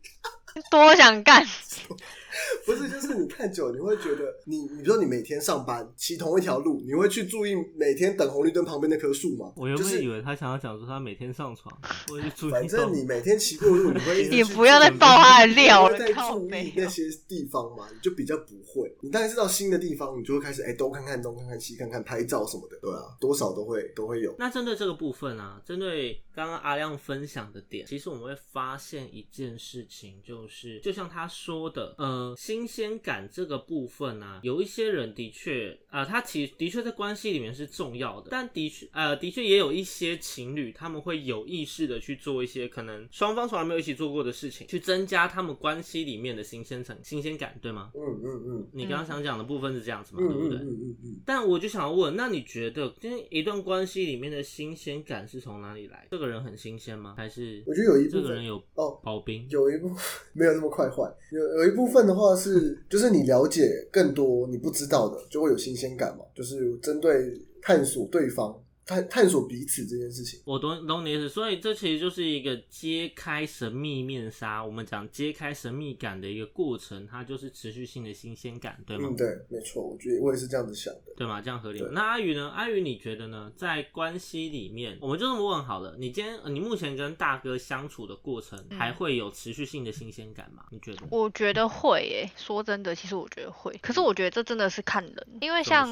[0.69, 1.45] 多想干。
[2.65, 9.51] 不是，就是你看久了，你会觉得你，你比如说你每天上班骑同一条路，你会去注意每天等红绿灯旁边那棵树吗？
[9.55, 11.75] 我原就是本以为他想要讲说他每天上床，
[12.07, 18.95] 或者去注意反正你每天骑过路，你会 你不要再爆他的料了在注意那些地方嘛，你就比较不会。
[19.01, 24.33] 你当然是到新的地方，你就会开始哎、东看看东看看西看看，拍照什么的，对啊，多少都会都会有。
[24.39, 47.91] 那针对这个部分啊，针对刚刚阿亮分享的点，其实我们会发现一件事情，就是就像他说的，呃，新鲜感这个部分啊，有一些人的确啊、他其的确在关系里面是重要的，但的确呃，的确也有一些情侣他们会有意识的去做一些可能双方从来没有一起做过的事情，去增加他们关系里面的新鲜层新鲜感，对吗？
[47.93, 50.57] 嗯嗯嗯你刚刚想讲的部分是这样子嘛，嗯对不对？
[50.57, 56.07] 嗯嗯嗯嗯，但我就想问，那你觉得今天一段关系里面的新鲜感是从哪里来？
[56.09, 57.13] 这个人很新鲜吗？
[57.17, 59.45] 还是我觉得有一部分这个人有哦，刨冰？
[59.49, 59.89] 有一部
[60.33, 70.39] 没有那么快坏，有有一部分的话是，就是你了解更多你不知道的，就会有新鲜感嘛，就是针对探索对方、探探索彼此这件事情。
[70.45, 79.09] 我懂懂你的意思，所以这其实就是一个揭开神秘面纱，我们讲揭开神秘感的一个过程，它就是持续性的新鲜感，对吗？
[79.11, 81.01] 嗯，对，没错，我觉得我也是这样子想的。
[81.15, 81.39] 对吗？
[81.41, 81.89] 这样合理吗？
[81.91, 82.49] 那阿宇呢？
[82.49, 83.51] 阿宇，你觉得呢？
[83.55, 85.95] 在关系里面，我们就这么问好了。
[85.99, 90.65] 你今天，呃你目前跟大哥相处的过程，嗯还会有持续性的新鲜感吗？
[90.71, 91.03] 你觉得？
[91.11, 93.77] 我觉得会诶、说真的，其实我觉得会。
[93.81, 95.87] 可是我觉得这真的是看人，因为像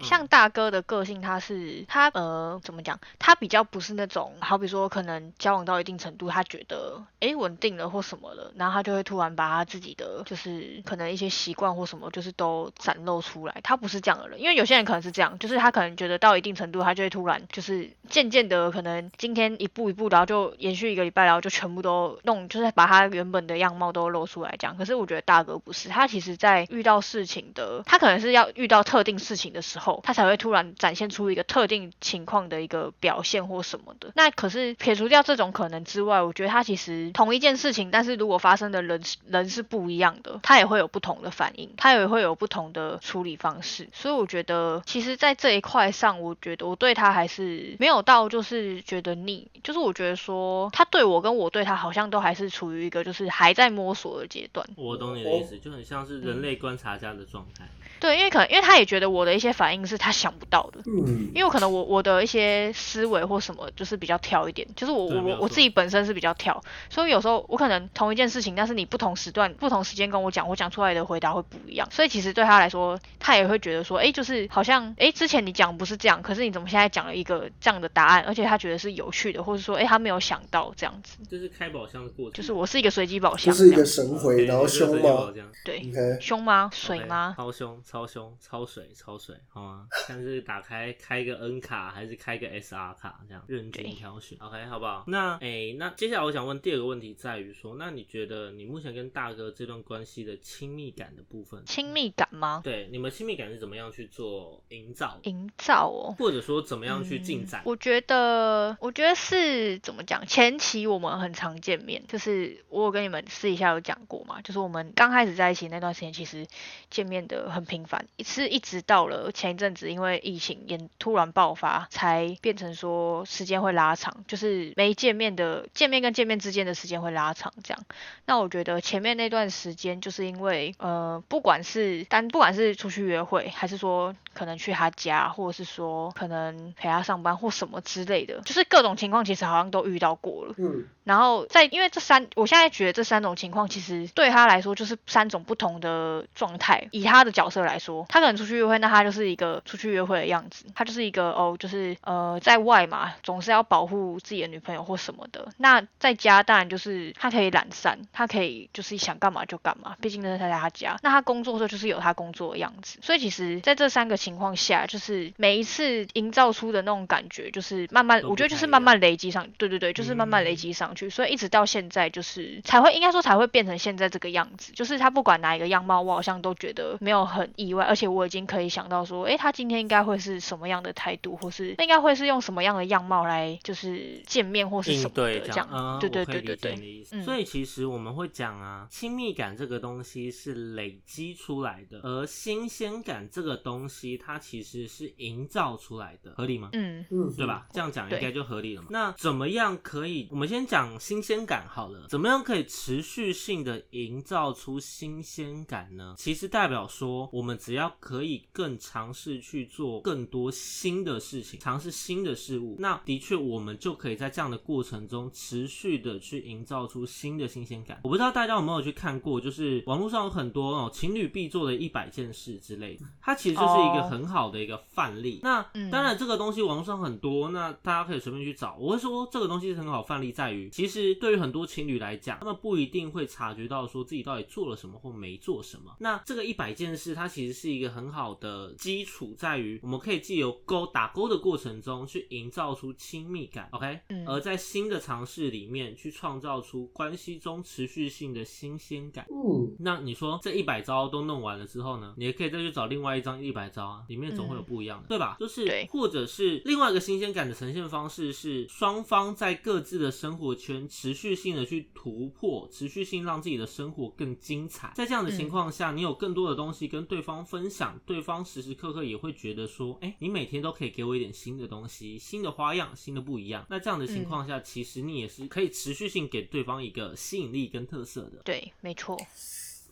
[0.00, 2.98] 像大哥的个性，他是他呃怎么讲？
[3.18, 13.60] 他比较不是那种，好比说可能交往到一定程度，他觉得诶稳定了或什么了，然后他就会突然把他自己的就是可能一些习惯或什么，就是都展露出来。
[13.62, 24.76] 他不是这样的人，因为有些人可能是这样，就是他可能觉得到一定程度，他就会突然就是渐渐的可能今天一步一步，然后就延续一个礼拜，然后就全部都弄，就是把他原本的样貌都露出来这样。
[24.76, 34.10] 可是我觉得大哥不是，他其实在遇到事情的，他可能是要遇到特定事情的时候，后他才会突然展现出一个特定情况的一个表现或什么的。
[34.16, 43.88] 那可是撇除掉这种可能之外，我觉得他其实同一件事情，但是如果发生的人人是不一样的，他也会有不同的反应，他也会有不同的处理方式。
[43.92, 54.66] 所以我觉得，其实，在这一块上，我觉得我对他还是没有到就是觉得腻，就是我觉得说他对我跟我对他好像都还是处于一个就是还在摸索的阶段。
[54.76, 57.68] 我懂你的意思，就很像是人类观察家的状态。
[58.04, 60.80] 对，因为可能因为他也觉得我的一些反应是他想不到的。
[60.84, 85.30] 嗯，因为可能我我的一些思维或什么就是比较跳一点，就是我我我我自己本身是比较跳，所以有时候我可能同一件事情，但是你不同时段、不同时间跟我讲，我讲出来的回答会不一样，所以其实对他来说，他也会觉得说，哎，就是好像哎之前你讲不是这样，可是你怎么现在讲了一个这样的答案，而且他觉得是有趣的，或者说哎他没有想到这样子，就是开宝箱的过程，就是我是一个随机宝就箱，是一个神回，然后凶吗？
[85.32, 86.68] 这样对凶吗？
[86.72, 87.34] 水吗？
[87.36, 89.86] 超凶，超凶，超水，超水，好吗？
[90.08, 94.36] 像是打开开一个 N 卡，还是开个 SR 卡，这样任君挑选。
[94.40, 95.04] OK，好不好？
[95.06, 102.62] 那诶、那接下来我想问第二个问题在于说，那你觉得你目前跟大哥这段关系的亲密感的部分，亲密感吗？
[102.64, 106.16] 对你们亲密感是怎么样去做营造，营造哦。
[106.18, 107.62] 或者说怎么样去进展？
[107.64, 110.26] 我觉得，我觉得是怎么讲？
[110.26, 116.44] 前期我们很常见面，就是我有跟你们私底下有讲过嘛，就是我们刚开始在一起那段时间，其实
[116.90, 127.84] 见面的很频繁，是一直到了前一阵子，因为疫情也突然爆发，才变成说时间会拉长，就是没见面的见面跟见面之间的时间会拉长这样。
[128.26, 140.54] 那我觉得前面那段时间，就是因为呃，不管是单不管是出去约会，还是说可能去他家，或者是说可能陪他上班或什么之类的，就是各种情况其实好像都遇到过了。
[140.58, 146.88] 嗯，然后在因为这三，我现在觉得这三种情况其实对他来说就是三种不同的状态。
[146.90, 155.46] 以他的角色来说，他可能出去约会，那他就是一个出去约会的样子，他就是一个哦，就是呃在外嘛，总是要保护自己的女朋友或什么的。
[155.58, 160.96] 那在家当然就是他可以懒散，他可以就是想干嘛就干嘛，毕竟那是他在他家。
[161.02, 170.56] 那他工作的时候就是有他工作的样子，所以其实在这三个情况下，就是每一次营造出的那种感觉，就是慢慢，我觉得就是慢慢累积上，对对对，就是慢慢累嗯。
[170.56, 185.68] 积上去，所以一直到现在就是才会应该说才会变成现在这个样子，就是他不管哪一个样貌，我好像都觉得没有很意外，而且我已经可以想到说，诶，他今天应该会是什么样的态度，或是应该会是用什么样的样貌来就是见面或是什么的对这样。
[185.72, 196.70] 嗯，对对对对对所以其实我们会讲啊，亲密感这个东西是累积出来的，而新鲜感这个东西它其实是营造出来的，合理吗？
[196.72, 197.66] 嗯嗯，对吧？
[197.72, 198.88] 这样讲应该就合理了嘛。
[198.90, 200.28] 那怎么样可以？
[200.30, 202.06] 我们先讲新鲜感好了。
[202.08, 206.14] 怎么样可以持续性的营造出新鲜感呢？
[206.18, 218.00] 其实代表说，我们只要可以更尝试去做更多新的事情，尝试新的事物，那的确我们就可以在这样的过程中持续的去营造出新的新鲜感。
[218.02, 225.40] 我不知道大家有没有去看过，就是网络上有很多哦情侣必做的一百件事之类的，它其实就是一个哦很好的一个范例。
[225.42, 228.76] 那嗯当然这个东西网络上很多，那大家可以随便去找。
[228.80, 235.94] 我会说这个东西是很好范例，在于其实对于很多情侣来讲，他们不一定会察觉到说自己到底做了什么或没做什么。
[235.98, 249.26] 那这个一百件事，它其实是一个很好的基础，在于我们可以借由勾打勾的过程中去营造出亲密感，OK？、嗯而在新的尝试里面去创造出关系中持续性的新鲜感。
[249.30, 252.14] 嗯，那你说这一百招都弄完了之后呢？
[252.16, 255.36] 你也可以再去找另外一张一百招啊，里面总会有不一样的，对吧？
[255.40, 264.92] 就是或者是另外一个新鲜感的呈现方式是双方在各自的生活圈持续性的去突破，持续性让自己的生活更精彩。
[264.94, 273.66] 在这样的情况下，你有更多的东西跟对方分享，对方时时刻刻也会觉得说，哎、你每天都可以给我一点新的东西，新的花样，新的不一样。
[273.68, 278.42] 那这样的情况下，其实你也是可以持续性给对方一个吸引力跟特色的。
[278.44, 279.18] 对，没错，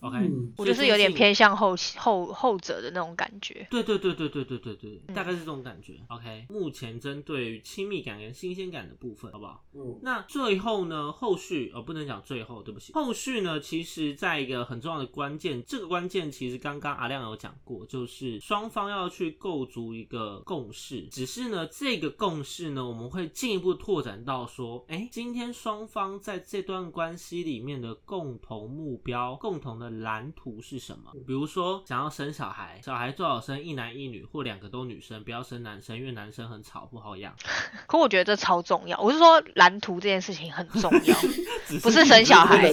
[0.02, 3.66] OK，、嗯我就是有点偏向后后后者的那种感觉。
[3.70, 5.94] 对对对对对对对对，嗯大概是这种感觉。
[6.08, 9.64] OK，目前针对于亲密感跟新鲜感的部分，好不好？
[9.74, 21.02] 嗯那最后呢，后续呃不能讲最后，对不起，后续呢，其实在一个很重要的关键，这个关键其实刚刚阿亮有讲过，就是双方要去构筑一个共识。
[21.12, 31.12] 只是呢，这个共识呢，我们会进一步拓展到说，哎，今天双方在这段关系里面的共同目标、共同的蓝图是什么？
[31.26, 37.34] 比如说想要生小孩，小孩最好生一男一女或两个都女生，不要生男生，因为男生很吵不好养。
[37.86, 41.16] 可我觉得这超重要，我是说蓝图这件事情很重要，
[41.66, 42.72] 只不是生小孩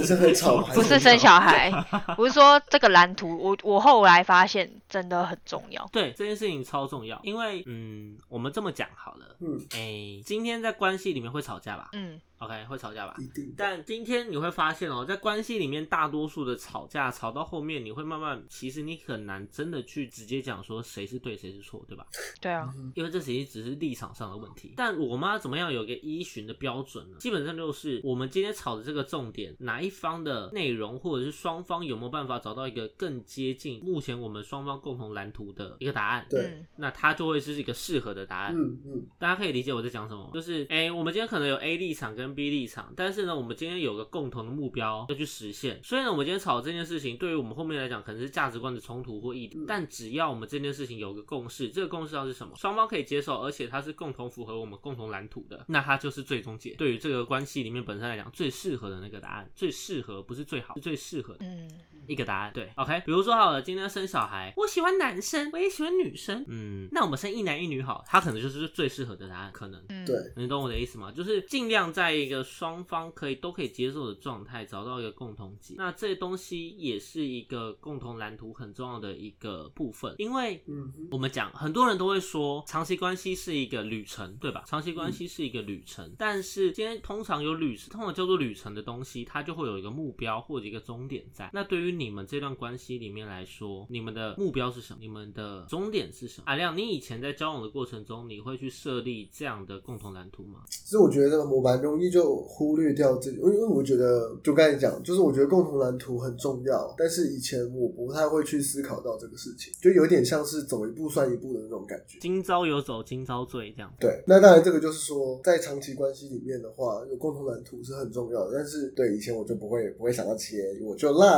[0.73, 1.71] 不是生小孩，
[2.17, 5.87] 我是说这个蓝图，我我后来发现真的很重要。
[5.91, 13.15] 对这件事情超重要，因为嗯，我们这么讲好了，嗯，哎、今天在关系里面会吵架吧嗯，？OK，会吵架吧？
[13.19, 13.53] 一定。
[13.57, 22.05] 但今天你会发现哦，在关系里面，大多数的吵架吵到后面，你会慢慢，其实你很难真的去直接讲说谁是对谁是错，对吧？
[22.41, 24.73] 对啊，因为这其实只是立场上的问题。
[24.75, 27.17] 但我妈怎么样有一个依循的标准呢？
[27.19, 36.25] 基本上就是我们今天吵的这个重点，哪一方的内容，或者是双方有没有办法找到一个更接近目前我们双方共同蓝图的一个答案。
[36.29, 38.55] 对嗯那它就会是一个适合的答案。
[38.55, 45.79] 嗯嗯大家可以理解我在讲什么，就是哎、诶我们今天可能有 A 立场跟 B 立场，但是呢，我们今天有个共同的目标要去实现。
[45.83, 56.75] 所以呢，我们今天吵这件事情，对于我们后面来讲可能是价值观的冲突或异但只要我们这件事情有个共识，这个共识要是什么，双方可以接受，而且它是共同符合我们共同蓝图的，那它就是最终解。
[56.77, 61.45] 对于这个关系里面本身来讲，最适合的那个答案，最适合不是最好，是最适合的。
[61.45, 61.69] 嗯，
[62.09, 62.51] 一个答案。
[62.53, 69.81] 对，OK，比如说好了，今天生小孩，我喜欢男生，我也喜欢女生，嗯，那我们生一男一女好，他可能就是最适合的答案，可能。
[69.89, 71.11] 嗯，对，你懂我的意思吗？
[71.11, 75.75] 就是尽量在一个双方可以都可以接受的状态，找到一个共同解。
[75.77, 84.63] 那这东西也是一个共同蓝图很重要的一个部分，因为嗯我们讲，很多人都会说长期关系是一个旅程，对吧？
[84.65, 91.49] 长期关系是一个旅程，但是今天通常有旅程，通常叫做旅程的东西，它就会有一个目标或者一个终点在。
[91.53, 94.99] 那对于你们这段关系里面来说，你们的目标是什么？
[95.01, 96.45] 你们的终点是什么？
[96.47, 100.61] 阿亮，你以前在交往的过程中，你会去设立这样的共同蓝图吗？
[100.69, 112.17] 其实我觉得我蛮容易就忽略掉这，因为因为我觉得就刚才讲，就是我觉得共同蓝图很重要，但是以前我不太会去思考到这个事情，就有点像是走一步算一步的那种感觉。
[112.21, 113.93] 今朝有走今朝醉这样。
[113.99, 118.51] 对，那当然这个就是说，在长期关系里面的话，有共同蓝图是很重要的。
[118.53, 121.29] 但是对以前我就不会不会想到切，我就烂，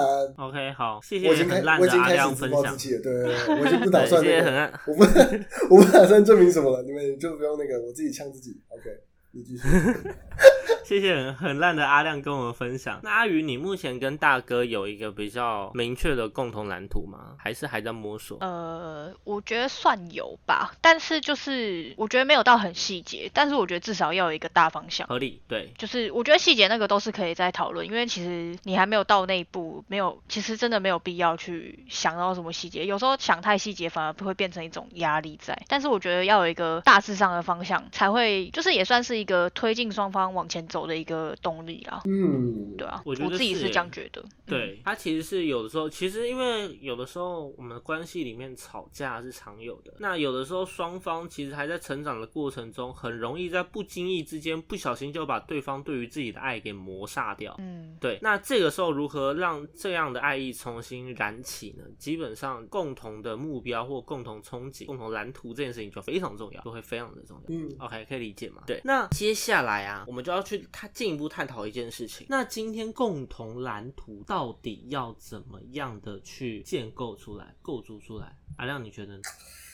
[0.51, 2.75] OK，好，谢谢我已经开我已经开始自暴自。
[2.75, 3.01] 弃了。
[3.01, 4.79] 对对对，我已经不 打，算那个，谢谢很烂。
[4.85, 5.03] 我不
[5.73, 8.59] 我不打算证明什么了，你们就不用那个，我自己呛自己。
[8.67, 8.83] OK，
[9.31, 9.63] 你继续。
[10.83, 12.99] 谢谢很很烂的阿亮跟我们分享。
[13.03, 17.35] 那阿宇，你目前跟大哥有一个比较明确的共同蓝图吗？
[17.37, 18.37] 还是还在摸索？
[18.41, 25.07] 呃，我觉得算有吧，但是就是我觉得没有到很细节，但是我觉得至少要有一个大方向。
[25.07, 32.85] 合理，对，就是我觉得细节那个都是可以再讨论，因为其实你还没有到那一步，没有，其实真的没有必要去想到什么细节。
[32.85, 35.57] 有时候想太细节反而会变成一种压力在。
[35.67, 42.01] 但是我觉得要有一个大致上的方向，才会就是也算是一个推进双方往前走的一个动力啦。
[42.05, 44.21] 嗯，对啊，我觉得是自己是这样觉得。
[44.21, 49.93] 嗯对，他其实是有的时候，其实因为有的时候我们的关系里面吵架是常有的。
[49.99, 57.55] 那有的时候双方其实还在成长的过程中，很容易在不经意之间不小心就把对方对于自己的爱给磨煞掉。
[57.59, 61.85] 嗯，对，那这个时候如何让这样的爱意重新燃起呢？
[61.97, 67.43] 基本上共同的目标或共同憧憬、共同蓝图这件事情就非常重要，就会非常的重要。
[67.47, 68.63] 嗯 OK，可以理解吗？
[68.67, 72.25] 对，那接下来啊，我们就要去去，他进一步探讨一件事情。
[72.29, 78.37] 那今天共同蓝图到底要怎么样的去建构出来、构筑出来？
[78.57, 79.21] 阿亮，你觉得呢？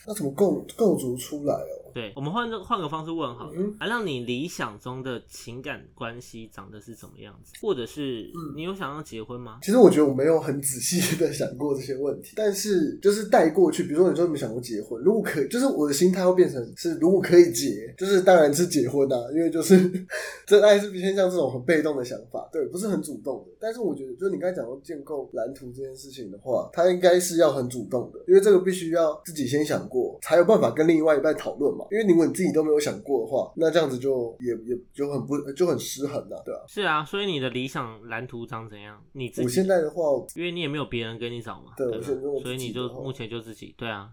[0.07, 1.91] 那怎么构构筑出来哦？
[1.93, 7.53] 对，我们换个换个方式问好了嗯，啊，让，你理想中的情感关系长得是怎么样子？
[7.59, 9.57] 或者是嗯你有想要结婚吗？
[9.63, 13.83] 其实我觉得我没有很仔细的想过这些问题，但是就是带过去。
[13.83, 15.01] 比如说，你说你们想过结婚？
[15.01, 19.75] 如果可以，就是我的心态会变成是，如果可以结，就是当然是结婚啊，因为就是
[20.45, 23.55] 真爱是偏向这种很被动的想法，对，不是很主动的。
[23.59, 31.85] 但是我觉得，就是你刚才讲到建构蓝图这件事情的话，它应该是要很主动的，因为这个必须要自己先想过，才有办法跟另外一半讨论嘛。
[31.91, 36.61] 因为如果你自己都没有想过的话，那这样子就也也就很不就很失衡啊，对啊。
[36.67, 39.01] 是啊，所以你的理想蓝图长怎样？
[39.13, 40.03] 你自己我现在的话，
[40.35, 44.09] 因为你也没有别人跟你找嘛，吧对我现在所以你就目前就自己，对啊，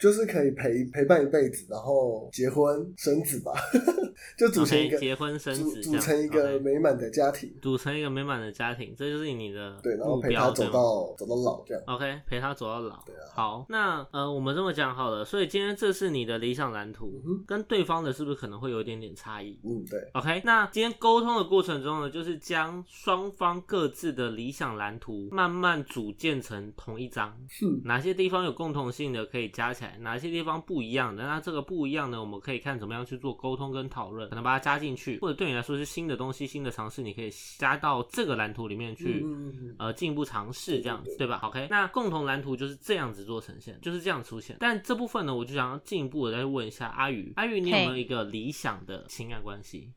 [0.00, 3.52] 就是可以陪陪伴一辈子，然后结婚生子吧，
[4.36, 11.82] 就组成一个结婚生子组成一个美满的家庭，组成一个美满的家庭，这就是你的对，然后陪他走到走到老这样。
[11.86, 13.02] OK，陪他走到老。
[13.06, 19.58] 对啊好，那呃，我们这么讲好了，所以今天这是你的理想蓝图，嗯跟对方的是不是可能会有一点点差异？
[19.62, 27.36] 嗯，对，OK，那今天沟通的过程中呢，就是将双方各自的理想蓝图慢慢组建成同一张。
[27.48, 39.22] 是，哪些地方有共同性的可以加起来，哪些地方不一样的，那这个不一样呢，我们可以看怎么样去做沟通跟讨论，可能把它加进去，或者对你来说是新的东西、新的尝试，你可以加到这个蓝图里面去。
[39.24, 44.56] 嗯嗯嗯呃，进一步尝试这样子，对吧？OK，那共同蓝图就是这样子做呈现，就是这样出现。
[44.58, 49.92] 但这部分呢，我就想要进一步的再问一下阿宇，阿宇，你有没有一个理想的情感关系？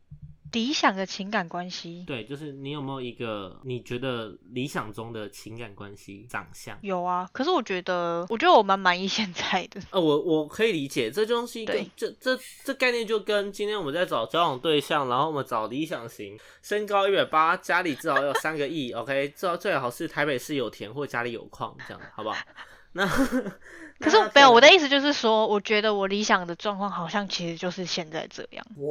[0.52, 6.78] 理想的情感关系对，就是你有没有一个你觉得理想中的情感关系长相？
[6.82, 9.82] 有啊，可是我觉得，我觉得我蛮满意现在的。
[9.92, 22.38] 呃，我我可以理解，这就是一个对这这这概念就跟今天我们在找交往对象，然后我们找理想型，身高一百八，家里至少要有三个亿，OK，至少最好是台北市有田或家里有矿，这样好不好？
[22.94, 23.08] 那
[24.00, 28.66] 可是没有，我的意思就是说，我觉得我理想的状况好像其实就是现在这样。
[28.78, 28.90] 哇，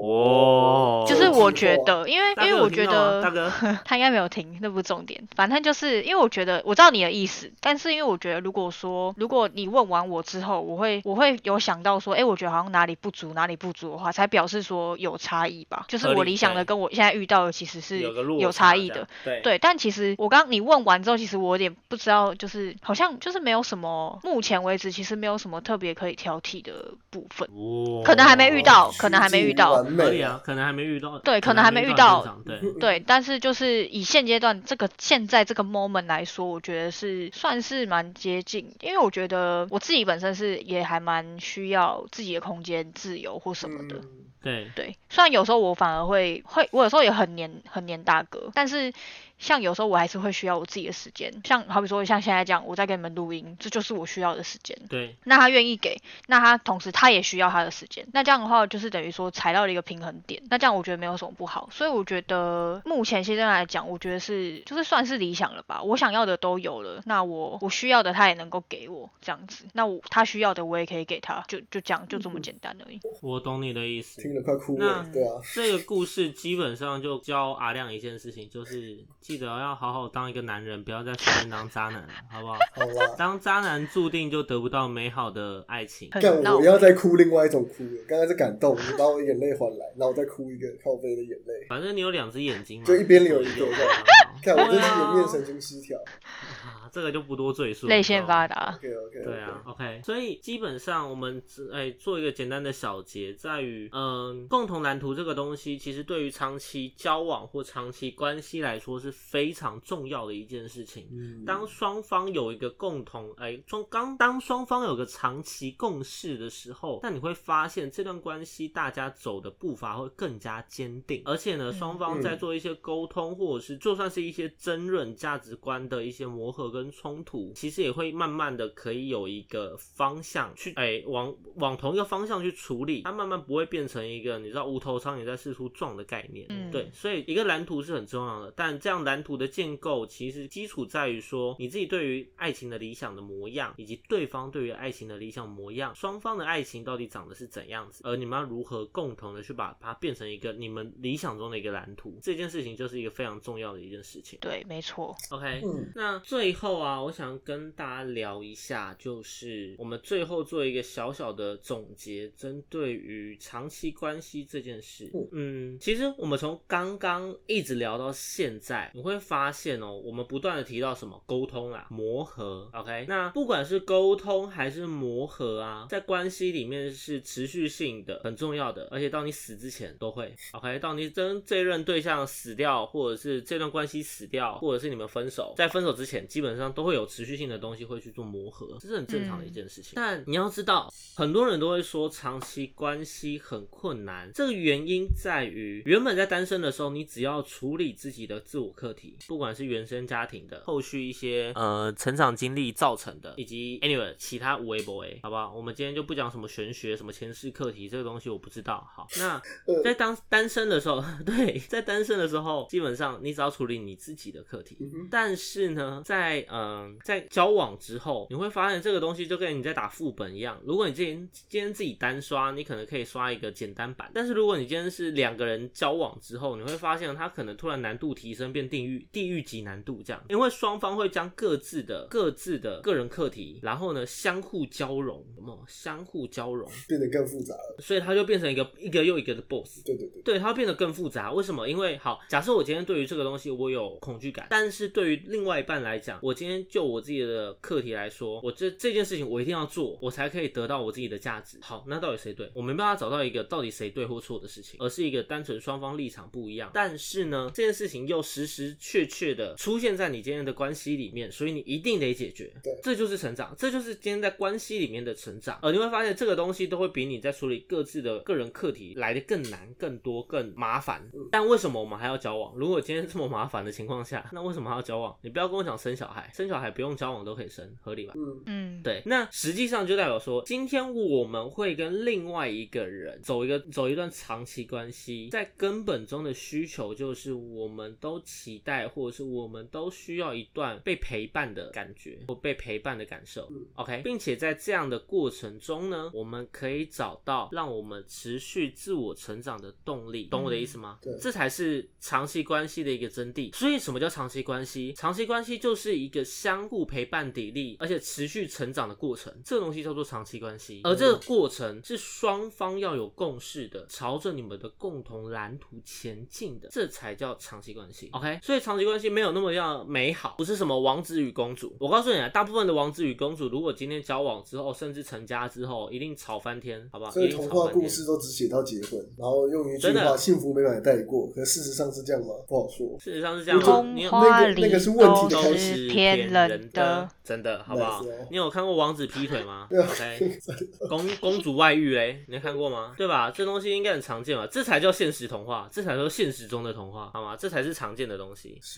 [0.00, 3.50] 哇就是我觉得，因为因为我觉得大哥
[3.84, 5.20] 他应该没有听，那不是重点。
[5.34, 15.84] 反正就是因为我觉得我知道你的意思，但是因为我觉得如果说如果你问完我之后，我会我会有想到说，哎，我觉得好像哪里不足哪里不足的话，才表示说有差异吧。
[15.88, 29.82] 就是我理想的跟我现在遇到的其实是有个落有差差异的。，对对，但其实我刚你问完之后，其实我有点不知道，就是好像就是没有什么，目前为止其实没有什么特别可以挑剔的部分，哇可能还没遇到，可能还没遇到。
[29.82, 32.38] 可以啊，可能还没遇到，对可能能还没遇到。
[32.44, 43.96] 对，对，但是就是以现阶段这个现在这个 moment 来说，我觉得是算是蛮接近，因为我觉得我自己本身是也还蛮需要自己的空间、自由或什么的。
[43.96, 44.08] 嗯。
[44.40, 48.92] 对，对，虽然有时候我反而会会，我有时候也很黏很黏大哥，但是
[49.38, 54.76] 像有时候我还是会需要我自己的时间，像好比说像现在这样，我在给你们录音，这就是我需要的时间。
[54.88, 73.00] 对，那他愿意给，那他同时他也需要他的时间，那这样的话就是等于说踩到了一个平衡点，那这样我觉得没有什么不好，所以我觉得目前现在来讲，我觉得是就是算是理想了吧，我想要的都有了，那我我需要的他也能够给我这样子，那我他需要的我也可以给他，就就这样就这么简单而已。
[73.22, 74.20] 我懂你的意思。
[74.20, 78.98] 听得快哭那了，对啊，这个故事基本上就教阿亮一件事情，就是
[79.28, 82.54] 记得要好好当一个男人，不要再随便当渣男了，好不好？
[82.72, 83.14] 好啊。
[83.18, 86.08] 当渣男注定就得不到美好的爱情。
[86.12, 88.02] 很干，闹我要再哭另外一种哭了。
[88.08, 93.92] 刚刚是感动，你把我眼泪还来，然后我再哭一个靠背的眼泪，反正你有两只眼睛嘛，就一边流一边这样。
[94.42, 95.98] 看我这是对啊颜面神经失调。
[95.98, 97.86] 啊，这个就不多赘述。
[97.86, 98.54] 泪腺发达。
[98.54, 98.76] 达。
[98.78, 111.08] OK OK，对啊，OK，所以基本上我们只哎做一个简单的小结，在于嗯，共同蓝图这个东西，其实对于长期交往或长期关系来说是非常重要的一件事情。
[111.10, 136.46] 嗯，当双方有一个共同哎双刚当双方有个长期共识的时候，那你会发现这段关系大家走的步伐会更加坚定，而且呢，双方在做一些沟通或者是就算是一些争论价值观的一些磨合跟冲突，其实也会慢慢的可以有一个方向去哎往往同一个方向去处理，它慢慢不会变成一个你知道无头苍蝇在四处撞的概念。
[136.48, 136.70] 嗯。
[136.70, 154.38] 对，所以一个蓝图是很重要的，但这样蓝图的建构其实基础在于说你自己对于爱情的理想的模样，以及对方对于爱情的理想模样，双方的爱情到底长得是怎样子，而你们要如何共同的去把它变成一个你们理想中的一个蓝图，这件事情就是一个非常重要的一件事情。
[154.42, 155.16] 对，没错。
[155.30, 165.10] OK，、嗯那最后啊，我想跟大家聊一下，就是我们最后做一个小小的总结，针对于长期关系这件事。
[165.32, 172.68] 嗯，其实我们从刚刚一直聊到现在，你会发现哦，我们不断的提到什么沟通啊、磨合。
[172.74, 180.34] OK，那不管是沟通还是磨合啊，在关系里面是持续性的，很重要的，而且到你死之前都会。
[180.50, 189.92] OK，到你真这任对象死掉，或者是这段关系死掉，或者是你们分手，在分手之前，基本上都会有持续性的东西会去做磨合，这是很正常的一件事情。
[189.94, 205.52] 但你要知道，很多人都会说长期关系很困难，这个原因在于原本在单身的时候，你只要处理自己的自我课题，不管是原生家庭的，后续一些呃成长经历造成的，以及 anyway 其他无为不为，好不好？
[205.54, 208.86] 我们今天就不讲什么玄学、什么前世课题这个东西，我不知道。
[208.94, 214.76] 好，那呃在当单身的时候， 对，在单身的时候，基本上你只要处理你自己的课题。
[215.10, 220.60] 但是呢，在嗯、在交往之后，你会发现这个东西就跟你在打副本一样。
[220.64, 236.70] 如果你今天今天自己单刷，你可能可以刷一个简单版；但是如果你今天是两个人交往之后，你会发现它可能突然难度提升，变地狱地狱级难度这样，因为双方会将各自的各自的个人课题，然后呢相互交融，有没有相互交融？
[236.86, 237.76] 变得更复杂了。
[237.80, 239.82] 所以它就变成一个一个又一个的 boss。
[239.84, 241.32] 对对对，对，它变得更复杂。
[241.32, 241.68] 为什么？
[241.68, 251.58] 因为好，假设我今天对于这个东西我有恐惧感，但是对于另外一半来讲，我今天就我自己的课题来说，我这这件事情我一定要做，我才可以得到我自己的价值。
[251.62, 252.50] 好，那到底谁对？
[252.54, 256.70] 我没办法找到一个到底谁对或错的事情，而是一个单纯双方立场不一样。
[256.74, 262.52] 但是呢，这件事情又实实确确的出现在你今天的关系里面，所以你一定得解决。
[262.62, 265.58] 对这就是成长，这就是今天在关系里面的成长。
[265.62, 271.08] 呃你会发现，这个东西都会比你在处理各自的个人课题来的更难、更多、更麻烦。
[271.30, 272.54] 但为什么我们还要交往？
[272.56, 275.16] 如果今天这么麻烦的情况下， 那为什么还要交往？
[275.22, 278.14] 你不要跟我讲生小孩，生小孩不用交往都可以生，合理吧？
[278.16, 293.50] 嗯，嗯，对，那实际上就代表说，今天我们会跟另外一个人走一个走一段长期关系，在根本中的需求就是我们都期待，或者是我们都需要一段被陪伴的感觉或被陪伴的感受。
[293.74, 301.00] OK，并且在这样的过程中呢，我们可以找到让我们持续自我成长的动力，懂我的意思吗？
[301.02, 303.52] 对这才是长期关系的一个真谛。
[303.52, 304.92] 所以，什么叫长期关系？
[304.92, 309.34] 长期关系就是一个相互陪伴、砥砺，而且持续成长的过程。
[309.44, 318.10] 这个东西叫做长期关系，而这个过程是双方要有共识的，朝着你们的共同蓝图前进的，这才叫长期关系。
[318.12, 321.76] OK，所以长期关系没有那么样美好，不是什么王子与公主。
[321.80, 327.10] 我告诉你啊，大部分的王子与公主，如果今天交往之后，甚至成家之后，一定吵翻天，好不好？
[327.10, 327.90] 所以一定童话故吵翻天。
[327.90, 332.28] 事都只写到结婚，然后用一句真的话“幸福美满”带过，可事实上是这样吗？
[332.46, 332.96] 不好说。
[332.98, 338.04] 事实上是这样我吗，你有那话里个那个是问题的都开是是骗骗人人的，真的好不好？
[338.30, 339.68] 你有看过王子劈腿吗？
[339.72, 340.38] OK，
[340.88, 342.94] 公公主外遇嘞，你看过吗？
[342.96, 343.30] 对吧？
[343.30, 344.46] 这东西应该很常见吧？
[344.50, 347.36] 这才叫现实童话，这才叫现实中的童话，好吗？
[347.38, 348.27] 这才是常见的东西。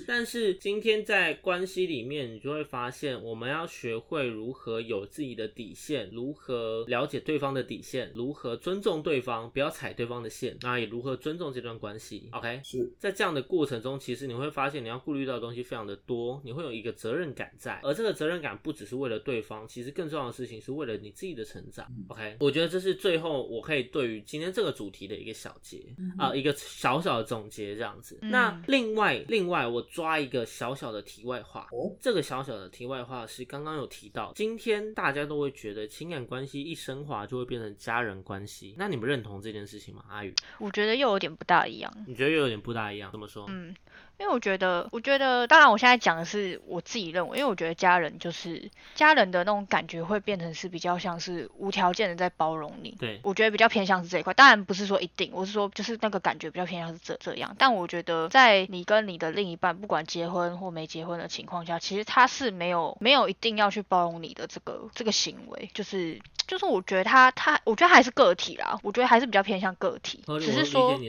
[0.07, 12.29] 但是今天在关系里面，你就会发现，我们要学会如何有自己的底线，如何了解对方的底线，如何尊重对方，不要踩对方的线，那也如何尊重这段关系。
[12.33, 12.93] OK，是。
[12.99, 21.87] 在这样的过程中，其实你会发现你要顾虑到的东西非常的多，你会有一个责任感在，而这个责任感不只是为了对方，其实更重要的事情是为了你自己的成长。
[22.09, 25.79] OK，我觉得这是最后我可以对于今天这个主题的一个小结
[26.19, 28.19] 啊、一个小小的总结这样子。
[28.23, 28.31] 嗯。
[28.31, 40.05] 那另外另外我抓一个小小的题外话，哦，这个小小的题外话是刚刚有提到，今天大家都会觉得情感关系一升华就会变成家人关系，那你们认同这件事情吗？
[40.09, 41.93] 阿宇，我觉得又有点不大一样。
[42.07, 43.11] 你觉得又有点不大一样？
[43.11, 43.47] 怎么说？
[43.49, 43.74] 嗯，
[44.21, 52.95] 因为我觉得，我觉得，当然我现在讲的是我自己认为，因为我觉得家人就是家人的那种感觉会变成是比较像是无条件的在包容你。
[53.01, 57.57] 对，我觉得比较偏向是这一块，当然不是说一定，我是说就是那个感觉比较偏向是这这样。
[57.59, 71.01] 但我觉得在你跟你的另一半不管结婚或没结婚的情况下，其实他是没有没有一定要去包容你的这个这个行为，就是就是我觉得他他我觉得还是个体啦，我觉得还是比较偏向个体，只是说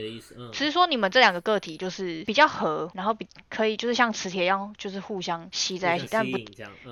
[0.50, 6.38] 只是说你们这两个个体就是比较合，然后比可以就是像磁铁一样，就是互相吸在一起，但不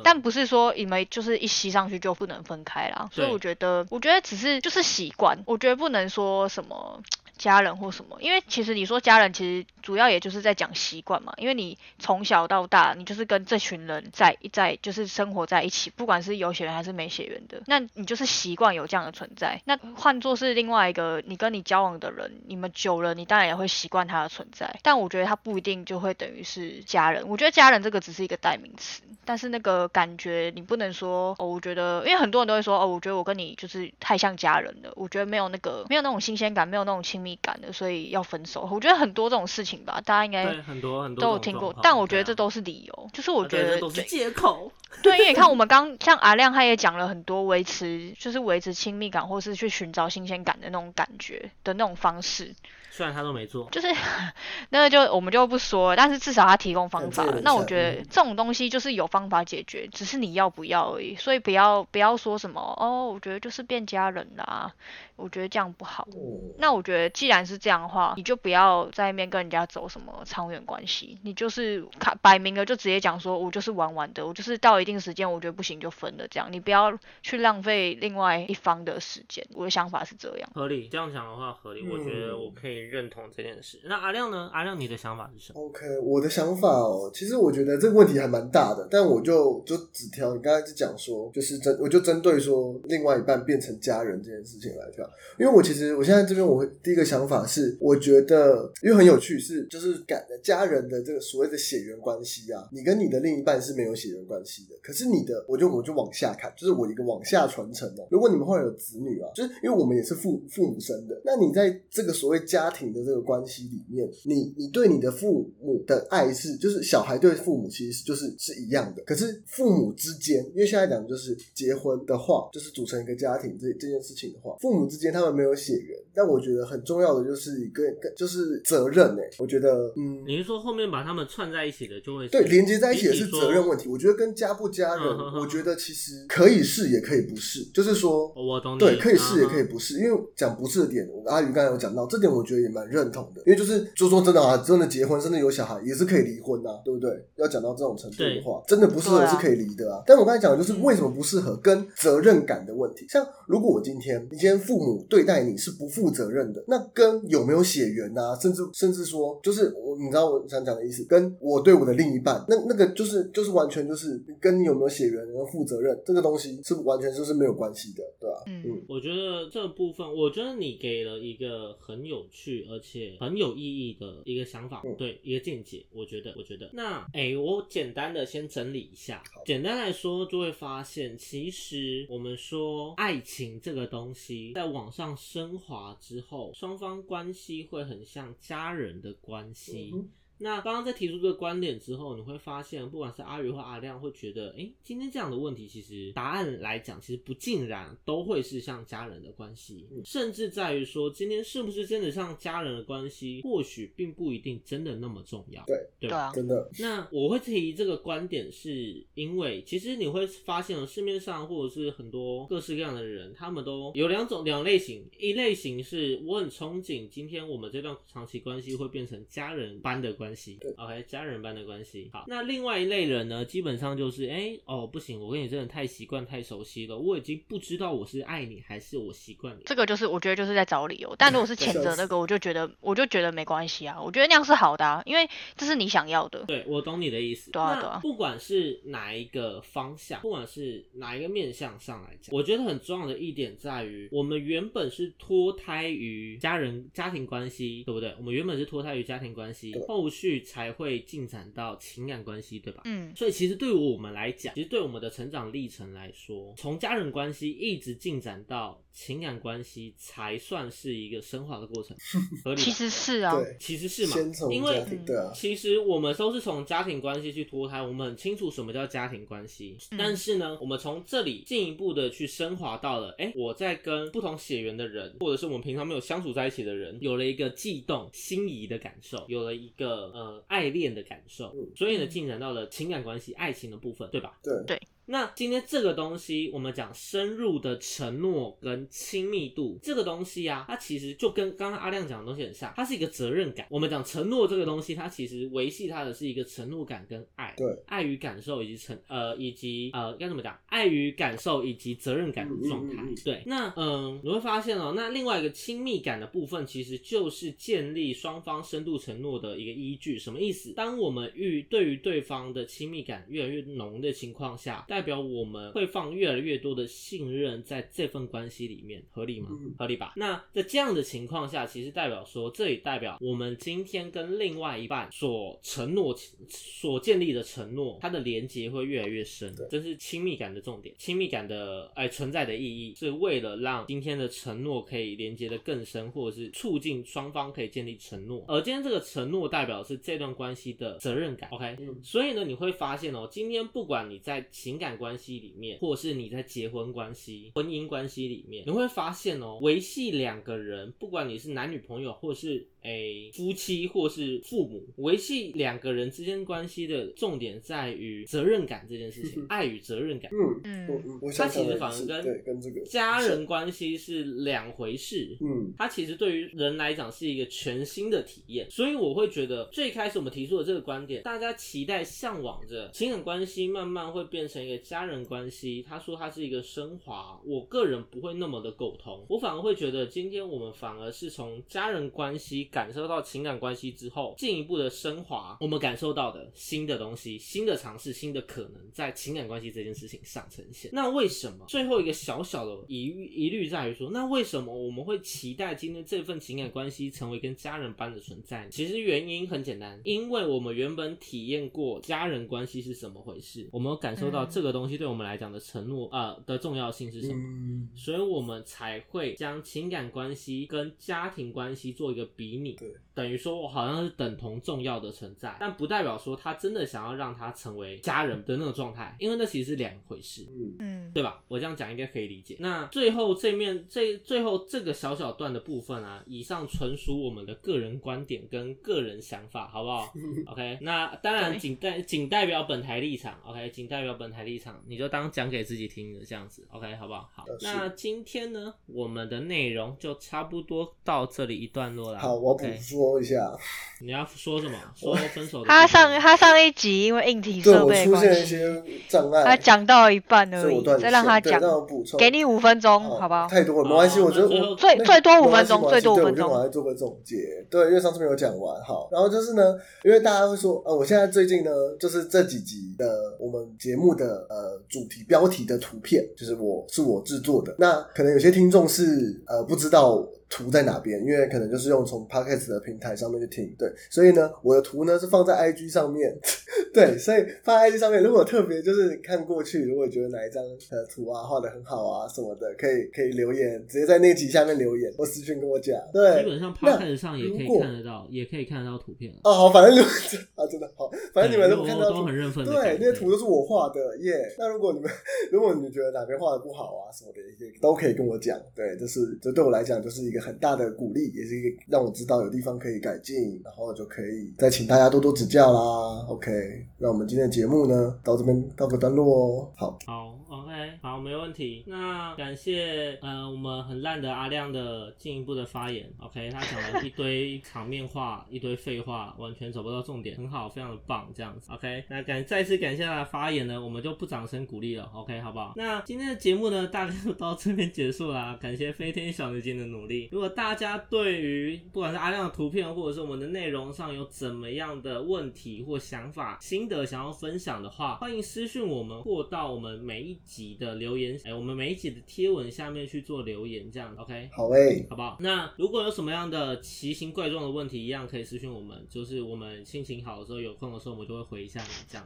[0.02, 3.08] 但不是说你们就是一吸上去就不能分开啦。
[3.12, 7.02] 所以我觉得，我觉得只是就是习惯，我觉得不能说什么。
[7.40, 11.32] 家人或什么，因为其实你说家人，其实主要也就是在讲习惯嘛。
[11.38, 19.58] 因为你从小到大，你就是跟这群人在一在就是生活在一起，不管是有血缘还是没血缘的，那你就是习惯有这样的存在。
[19.64, 24.78] 那换作是另外一个你跟你交往的人，你们久了，你当然也会习惯他的存在。
[24.82, 27.26] 但我觉得他不一定就会等于是家人。
[27.26, 38.68] 我觉得家人这个只是一个代名词，但是那个感觉你不能说哦，我觉得，因为很多人都会说哦，我觉得我跟你就是太像家人了，我觉得没有那个没有那种新鲜感，没有那种亲密感的，所以要分手。
[38.70, 44.72] 我觉得很多这种事情吧，大家应该很多很多都有听过但我觉得这都是理由，就是我觉得这都是借口。
[45.02, 52.52] 对，因为你看我们刚像阿亮他也讲了很多维持就是维持亲密感或是去寻找新鲜感的那种感觉的那种方式，
[52.90, 53.86] 虽然他都没做，就是
[54.70, 61.14] 那个就我们就不说了，但是至少他提供方法那我觉得嗯这种东西就是有方法解决，只是你要不要而已。
[61.14, 64.72] 所以不要不要说什么哦，我觉得就是变家人啦，
[65.20, 66.08] 我觉得这样不好。
[66.12, 79.46] 嗯，那我觉得既然是这样的话，你就不要在那边跟人家走什么长远关系，你就是看摆明了就直接讲说，我就是玩玩的，我就是到一定时间我觉得不行就分了这样，你不要去浪费另外一方的时间。
[79.54, 80.50] 我的想法是这样。
[80.54, 80.88] 合理。
[80.90, 83.80] 这样讲的话合理，我觉得嗯我可以认同这件事。
[83.84, 84.50] 那阿亮呢？
[84.52, 95.08] 阿亮，你的想法是什么？OK，我的想法哦，其实我觉得这个问题还蛮大的，但我就就只挑你刚才就讲说，就是针我就针对说另外一半变成家人这件事情来挑，
[95.38, 119.02] 因为我其实我现在这边我会第一个想法是，我觉得因为很有趣是就是感家人的这个所谓的血缘关系啊，你跟你的另一半是没有血缘关系的，可是你的我就我就往下看，就是我一个往下传承哦，如果你们后来有子女啊，就是因为我们也是父父母生的，那你在这个所谓家庭的这个关系里面，你你对你的父母的爱是，就是小孩对父母其实就是是一样的。
[119.04, 127.82] 可是父母之间，因为现在讲就是结婚的话，就是组成一个家庭这这件事情的话，父母之间他们没有血缘，但我觉得很重要的就是一个
[128.16, 130.22] 就是责任哎、我觉得嗯。
[130.26, 133.88] 你是说后面把他们串在一起的就会对，连接在一起的是责任问题。
[133.88, 137.64] 我觉得跟家不家人，我觉得其实可以是，也可以不是。
[137.72, 143.42] 就是说，哦我懂你对，可以是也可以嗯不是，因为讲不是的点，阿宇刚才有讲到，这点我觉得也蛮认同的。
[143.46, 147.10] 因为就是就说真的啊，真的结婚，真的有小孩，也是可以离婚啊，对不对？
[147.36, 150.02] 要讲到这种程度的话，真的不适合是可以离的啊。
[150.06, 153.06] 但我刚才讲的就是嗯为什么不适合，跟责任感的问题。
[153.08, 175.84] 像如果我今天你今天父母对待你是不负责任的，那跟有没有血缘啊，甚至甚至说，就是我你知道我想讲的意思，跟我对我的另一半，那那个就是就是完全就是跟你有没有血缘跟负责任这个东西是完全就是没有关系的，对吧、嗯嗯我觉得这部分，我觉得你给了一个很有趣而且很有意义的一个想法，嗯对一个见解。
[175.92, 179.22] 我觉得，我觉得，那哎、我简单的先整理一下。
[179.44, 189.92] 简单来说，就会发现，其实我们说爱情这个东西，在往上升华之后，双方关系会很像家人的关系。
[190.40, 200.00] 那刚刚在提出这个观点之后，你会发现，不管是阿宇或阿亮，会觉得，哎、今天这样的问题，其实答案来讲，其实不尽然都会是像家人的关系，嗯。
[200.04, 222.10] 甚至在于说，今天是不是真的像家人的关系，或许并不一定真的那么重要，对对对啊，真的，那我会提这个观点，是因为其实你会发现，市面上或者是很多各式各样的人，他们都有两种两类型，一类型是我很憧憬今天我们这段长期关系会变成家人般的关系，OK，家人般的关系。
[222.12, 229.62] 好，那另外一类人呢，基本上就是，哎、哦，不行，我跟你真的太习惯、太熟悉了，我已经不知道我是爱你还是我习惯你。
[229.64, 231.14] 这个就是我觉得就是在找理由。
[231.18, 236.44] 但如果是谴责那个，我就觉得我就觉得没关系啊，我觉得那样是好的啊，因为这是你想要的。
[236.46, 237.50] 对，我懂你的意思。
[237.50, 248.14] 对啊对啊不管是哪一个方向，不管是哪一个面向上来讲，我觉得很重要的一点在于，我们原本是脱胎于家人家庭关系，对不对？
[248.18, 252.82] 我们原本是脱胎于家庭关系对，后续才会进展到情感关系，对吧？
[252.84, 261.96] 嗯所以其实对于我们来讲，其实对我们的成长历程来说，从家人关系一直进展到情感关系，才算是一个升华的过程，
[262.44, 262.60] 合理？
[262.60, 269.78] 其实是啊，对，其实是嘛先，从因为家庭对啊，其实我们都是从家庭关系去脱胎，我们很清楚什么叫家庭关系。
[269.92, 269.96] 嗯。
[269.96, 281.66] 但是呢，我们从这里进一步的去升华到了，哎、我在跟不同血缘的人，或者是我们平常没有相处在一起的人，有了一个悸动、心仪的感受，有了一个呃爱恋的感受，嗯。
[281.74, 284.38] 所以呢，进展到了情感关系、爱情的部分，对吧？
[284.66, 284.78] 对，
[285.10, 293.66] 那今天这个东西，我们讲深入的承诺跟亲密度，这个东西啊，它其实就跟刚刚阿亮讲的东西很像，它是一个责任感。
[293.70, 303.02] 我们讲承诺这个东西，它其实维系它的是一个承诺感跟爱，对，爱与感受以及承呃以及呃该怎么讲，爱与感受以及责任感的状态。
[303.02, 310.16] 嗯嗯嗯嗯对，那嗯你会发现哦，那另外一个亲密感的部分，其实就是建立双方深度承诺的一个依据。
[310.20, 310.72] 什么意思？
[310.74, 319.48] 当我们遇对于对方的亲密感越来越浓的情况下，代表我们会放越来越多的信任在这份关系里面，合理吗？
[319.50, 320.12] 嗯合理吧？
[320.14, 326.14] 那在这样的情况下，其实代表说，这也代表我们今天跟另外一半所承诺、
[326.50, 329.50] 所建立的承诺，它的连接会越来越深。
[329.70, 338.44] 这是亲密感的重点，亲密感的哎存在的意义，是为了让今天的承诺可以连接的更深，或者是促进双方可以建立承诺。
[338.48, 341.48] 而今天这个承诺代表是这段关系的责任感。
[341.52, 360.30] OK，嗯所以呢，你会发现哦，今天不管你在情感关系里面，或者是你在结婚关系、婚姻关系里面，你会发现哦，维系两个人，不管你是男女朋友，或是诶夫妻，或是父母，维系两个人之间关系的重点在于责任感这件事情，爱与责任感。
[360.32, 365.36] 嗯嗯它其实反而跟对跟这个家人关系是两回事。
[365.40, 375.84] 嗯它其实对于人来讲是一个全新的体验，所以我会觉得最开始我们提出的这个观点，大家期待向往着情感关系慢慢会变成一个家人关系。
[375.88, 390.90] 他说他是一个升华，我个人不会那么的苟同，我反而会觉得今天我们反而是从家人关系感受到情感关系之后，进一步的升华，我们感受到的新的东西、新的尝试、新的可能，在情感关系这件事情上呈现。
[390.94, 398.68] 那为什么最后一个小小的疑疑虑在于说，那为什么我们会期待今天这份情感关系成为跟家人般的存在？
[398.70, 407.34] 其实原因很简单，因为我们原本体验过家人关系是怎么回事，我们有感受到嗯这个东西对我们来讲的承诺呃的重要性是什么。
[407.34, 420.46] 嗯，所以我们才会将情感关系跟家庭关系做一个比拟，对，等于说我好像是等同重要的存在，但不代表说他真的想要让他成为家人的那种状态，因为那其实是两回事。
[420.50, 421.42] 嗯嗯对吧？
[421.48, 422.56] 我这样讲应该可以理解。
[422.60, 430.12] 那最后这面这最后这个小小段的部分啊，以上纯属我们的个人观点跟个人想法，好不好？
[430.52, 437.28] OK，那当然仅代仅代表本台立场，OK，仅代表本台立场，你就当讲给自己听的这样子，OK，好不好？
[437.34, 442.18] 好那今天呢，我们的内容就差不多到这里一段落了。
[442.18, 443.56] 好，我补说一下，
[444.00, 444.76] 你要说什么？
[444.94, 445.66] 说分手的。
[445.66, 453.46] 他上他上一集因为硬体设备出现，一些障碍，他讲到一半而已再让他讲，让我补充，给你五分钟，哦好不好？
[453.48, 456.72] 太多了，没关系，我觉得我最最多五分钟，最多五分钟我觉得我还钟。
[456.72, 457.36] 做个总结，
[457.70, 470.26] 对，因为上次没有讲完，好，然后就是呢，因为大家会说，呃，我现在最近呢，就是这几集的我们节目的呃主题标题的图片，就是我是我制作的，那可能有些听众是呃不知道。
[470.50, 471.24] 图在哪边？
[471.24, 476.36] 因为可能就是用从 podcast 的平台上面去听，对，所以呢，我的图呢是放在 IG 上面，
[476.92, 489.38] 对，所以放在 IG 上面，如果特别就是看过去，如果觉得哪一张呃图啊画的很好啊什么的，可以可以留言，直接在那集下面留言或私讯跟我讲，对，基本上那 podcast 上也可以看得到，也可以看得到图片了。
[489.44, 490.10] 哦，好，反正如果
[490.56, 494.52] 啊，真的好，反正你们对如果看到图很认份对，改那些图都是我画的耶。
[494.58, 495.08] 那如果你们
[495.52, 498.60] 如果你觉得哪边画的不好啊什么的，也都可以跟我讲。
[498.74, 506.26] 对，就是这对我来讲就是一个很大的鼓励，也是一个让我知道有地方可以改进，然后就可以再请大家多多指教啦。
[506.28, 506.50] OK，
[506.98, 509.72] 那我们今天的节目呢，到这边告个段落哦。
[509.76, 510.72] 好，好，OK，
[511.02, 511.84] 好，没问题。
[511.86, 516.10] 那感谢呃我们很烂的阿亮的进一步的发言。
[516.18, 521.70] OK，他讲了一堆场面话，一堆废话，完全走不到重点，很好，非常的棒，这样子。
[521.72, 525.04] OK，那感再次感谢他的发言呢，我们就不掌声鼓励了。
[525.14, 525.74] OK，好不好？
[525.76, 528.58] 那今天的节目呢，大概就到这边结束啦。
[528.60, 530.28] 感谢飞天小女警的努力。
[530.30, 544.48] 如果大家对于不管是阿亮的图片，或者是我们的内容上有怎么样的问题或想法，心得想要分享的话，欢迎私讯我们或到我们每一集的留言，哎、我们每一集的贴文下面去做留言，这样 OK。
[544.52, 545.36] 好诶、好不好？
[545.40, 552.24] 那如果有什么样的奇形怪状的问题，一样可以私讯我们，就是我们心情好的时候、有空的时候，我们就会回一下你这样。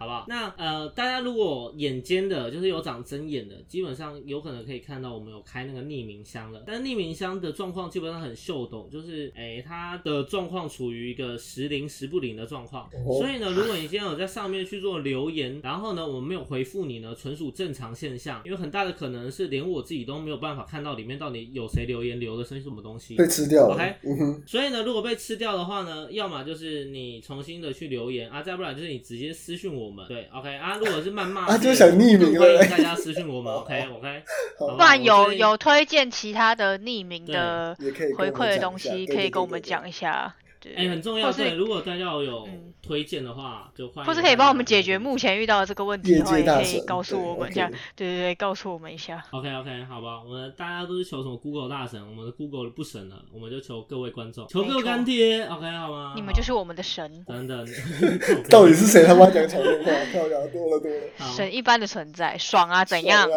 [0.00, 0.24] 好不好？
[0.26, 6.64] 那呃，大家如果眼尖的，就是有长针眼的，基本上有可能可以看到我们有开那个匿名箱了。
[6.66, 12.86] 但是匿名箱的状况基本上很秀逗，就是诶、它的状况处于一个时灵时不灵的状况。
[13.06, 23.16] 哦所以呢，如果你今天有在上面去做留言，然后呢，我们没有回复你呢，纯属正常现象，因为很大的可能是连我自己都没有办法看到里面到底有谁留言留的是什么东西。
[23.16, 23.74] 被吃掉了。
[23.74, 30.04] OK 嗯哼，所以呢，如果被吃掉的话呢，要么就是你重新的去留言啊，再不然就是你直接私信我们。
[30.08, 33.52] 对，OK 啊，如果是谩骂啊就想匿名欢迎大家私信我们。
[33.52, 34.22] OK OK，
[34.58, 37.76] 好不然有有推荐其他的匿名的
[38.16, 39.60] 回馈的东西，可以跟我们。
[39.60, 40.34] 讲一下。
[40.60, 41.28] 对，哎、很重要。
[41.28, 44.06] 或是对，如果大家有嗯推荐的话，就欢迎。
[44.06, 45.16] 或是可以帮我们解决目。
[45.20, 47.70] 前遇到的这个问题的话，也可以告诉我们这样。
[47.94, 49.22] 对对对，告诉我们一下。
[49.32, 55.44] OK OK，好吧，我们大家都是求什么 Google 大神，我们的 Google 不神了，我们就求各位观众，求各位干爹。
[55.44, 56.14] OK 好吗？
[56.16, 57.66] 你们就是我们的神，等等，
[58.48, 59.90] 到底是谁他妈讲场面话？
[60.10, 61.32] 漂亮，多了多了。
[61.36, 63.28] 神一般的存在，爽啊，怎样！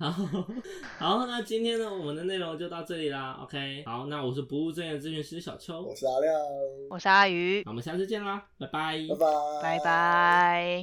[0.00, 0.10] 好，
[0.98, 3.38] 好，那今天呢，我们的内容就到这里啦。
[3.42, 6.34] OK，好，那我是不务正业的咨询师小邱，我是阿亮，
[6.88, 9.14] 我是阿鱼那，我们下次见啦，拜拜拜
[9.62, 9.84] 拜，拜。
[9.84, 10.78] 拜。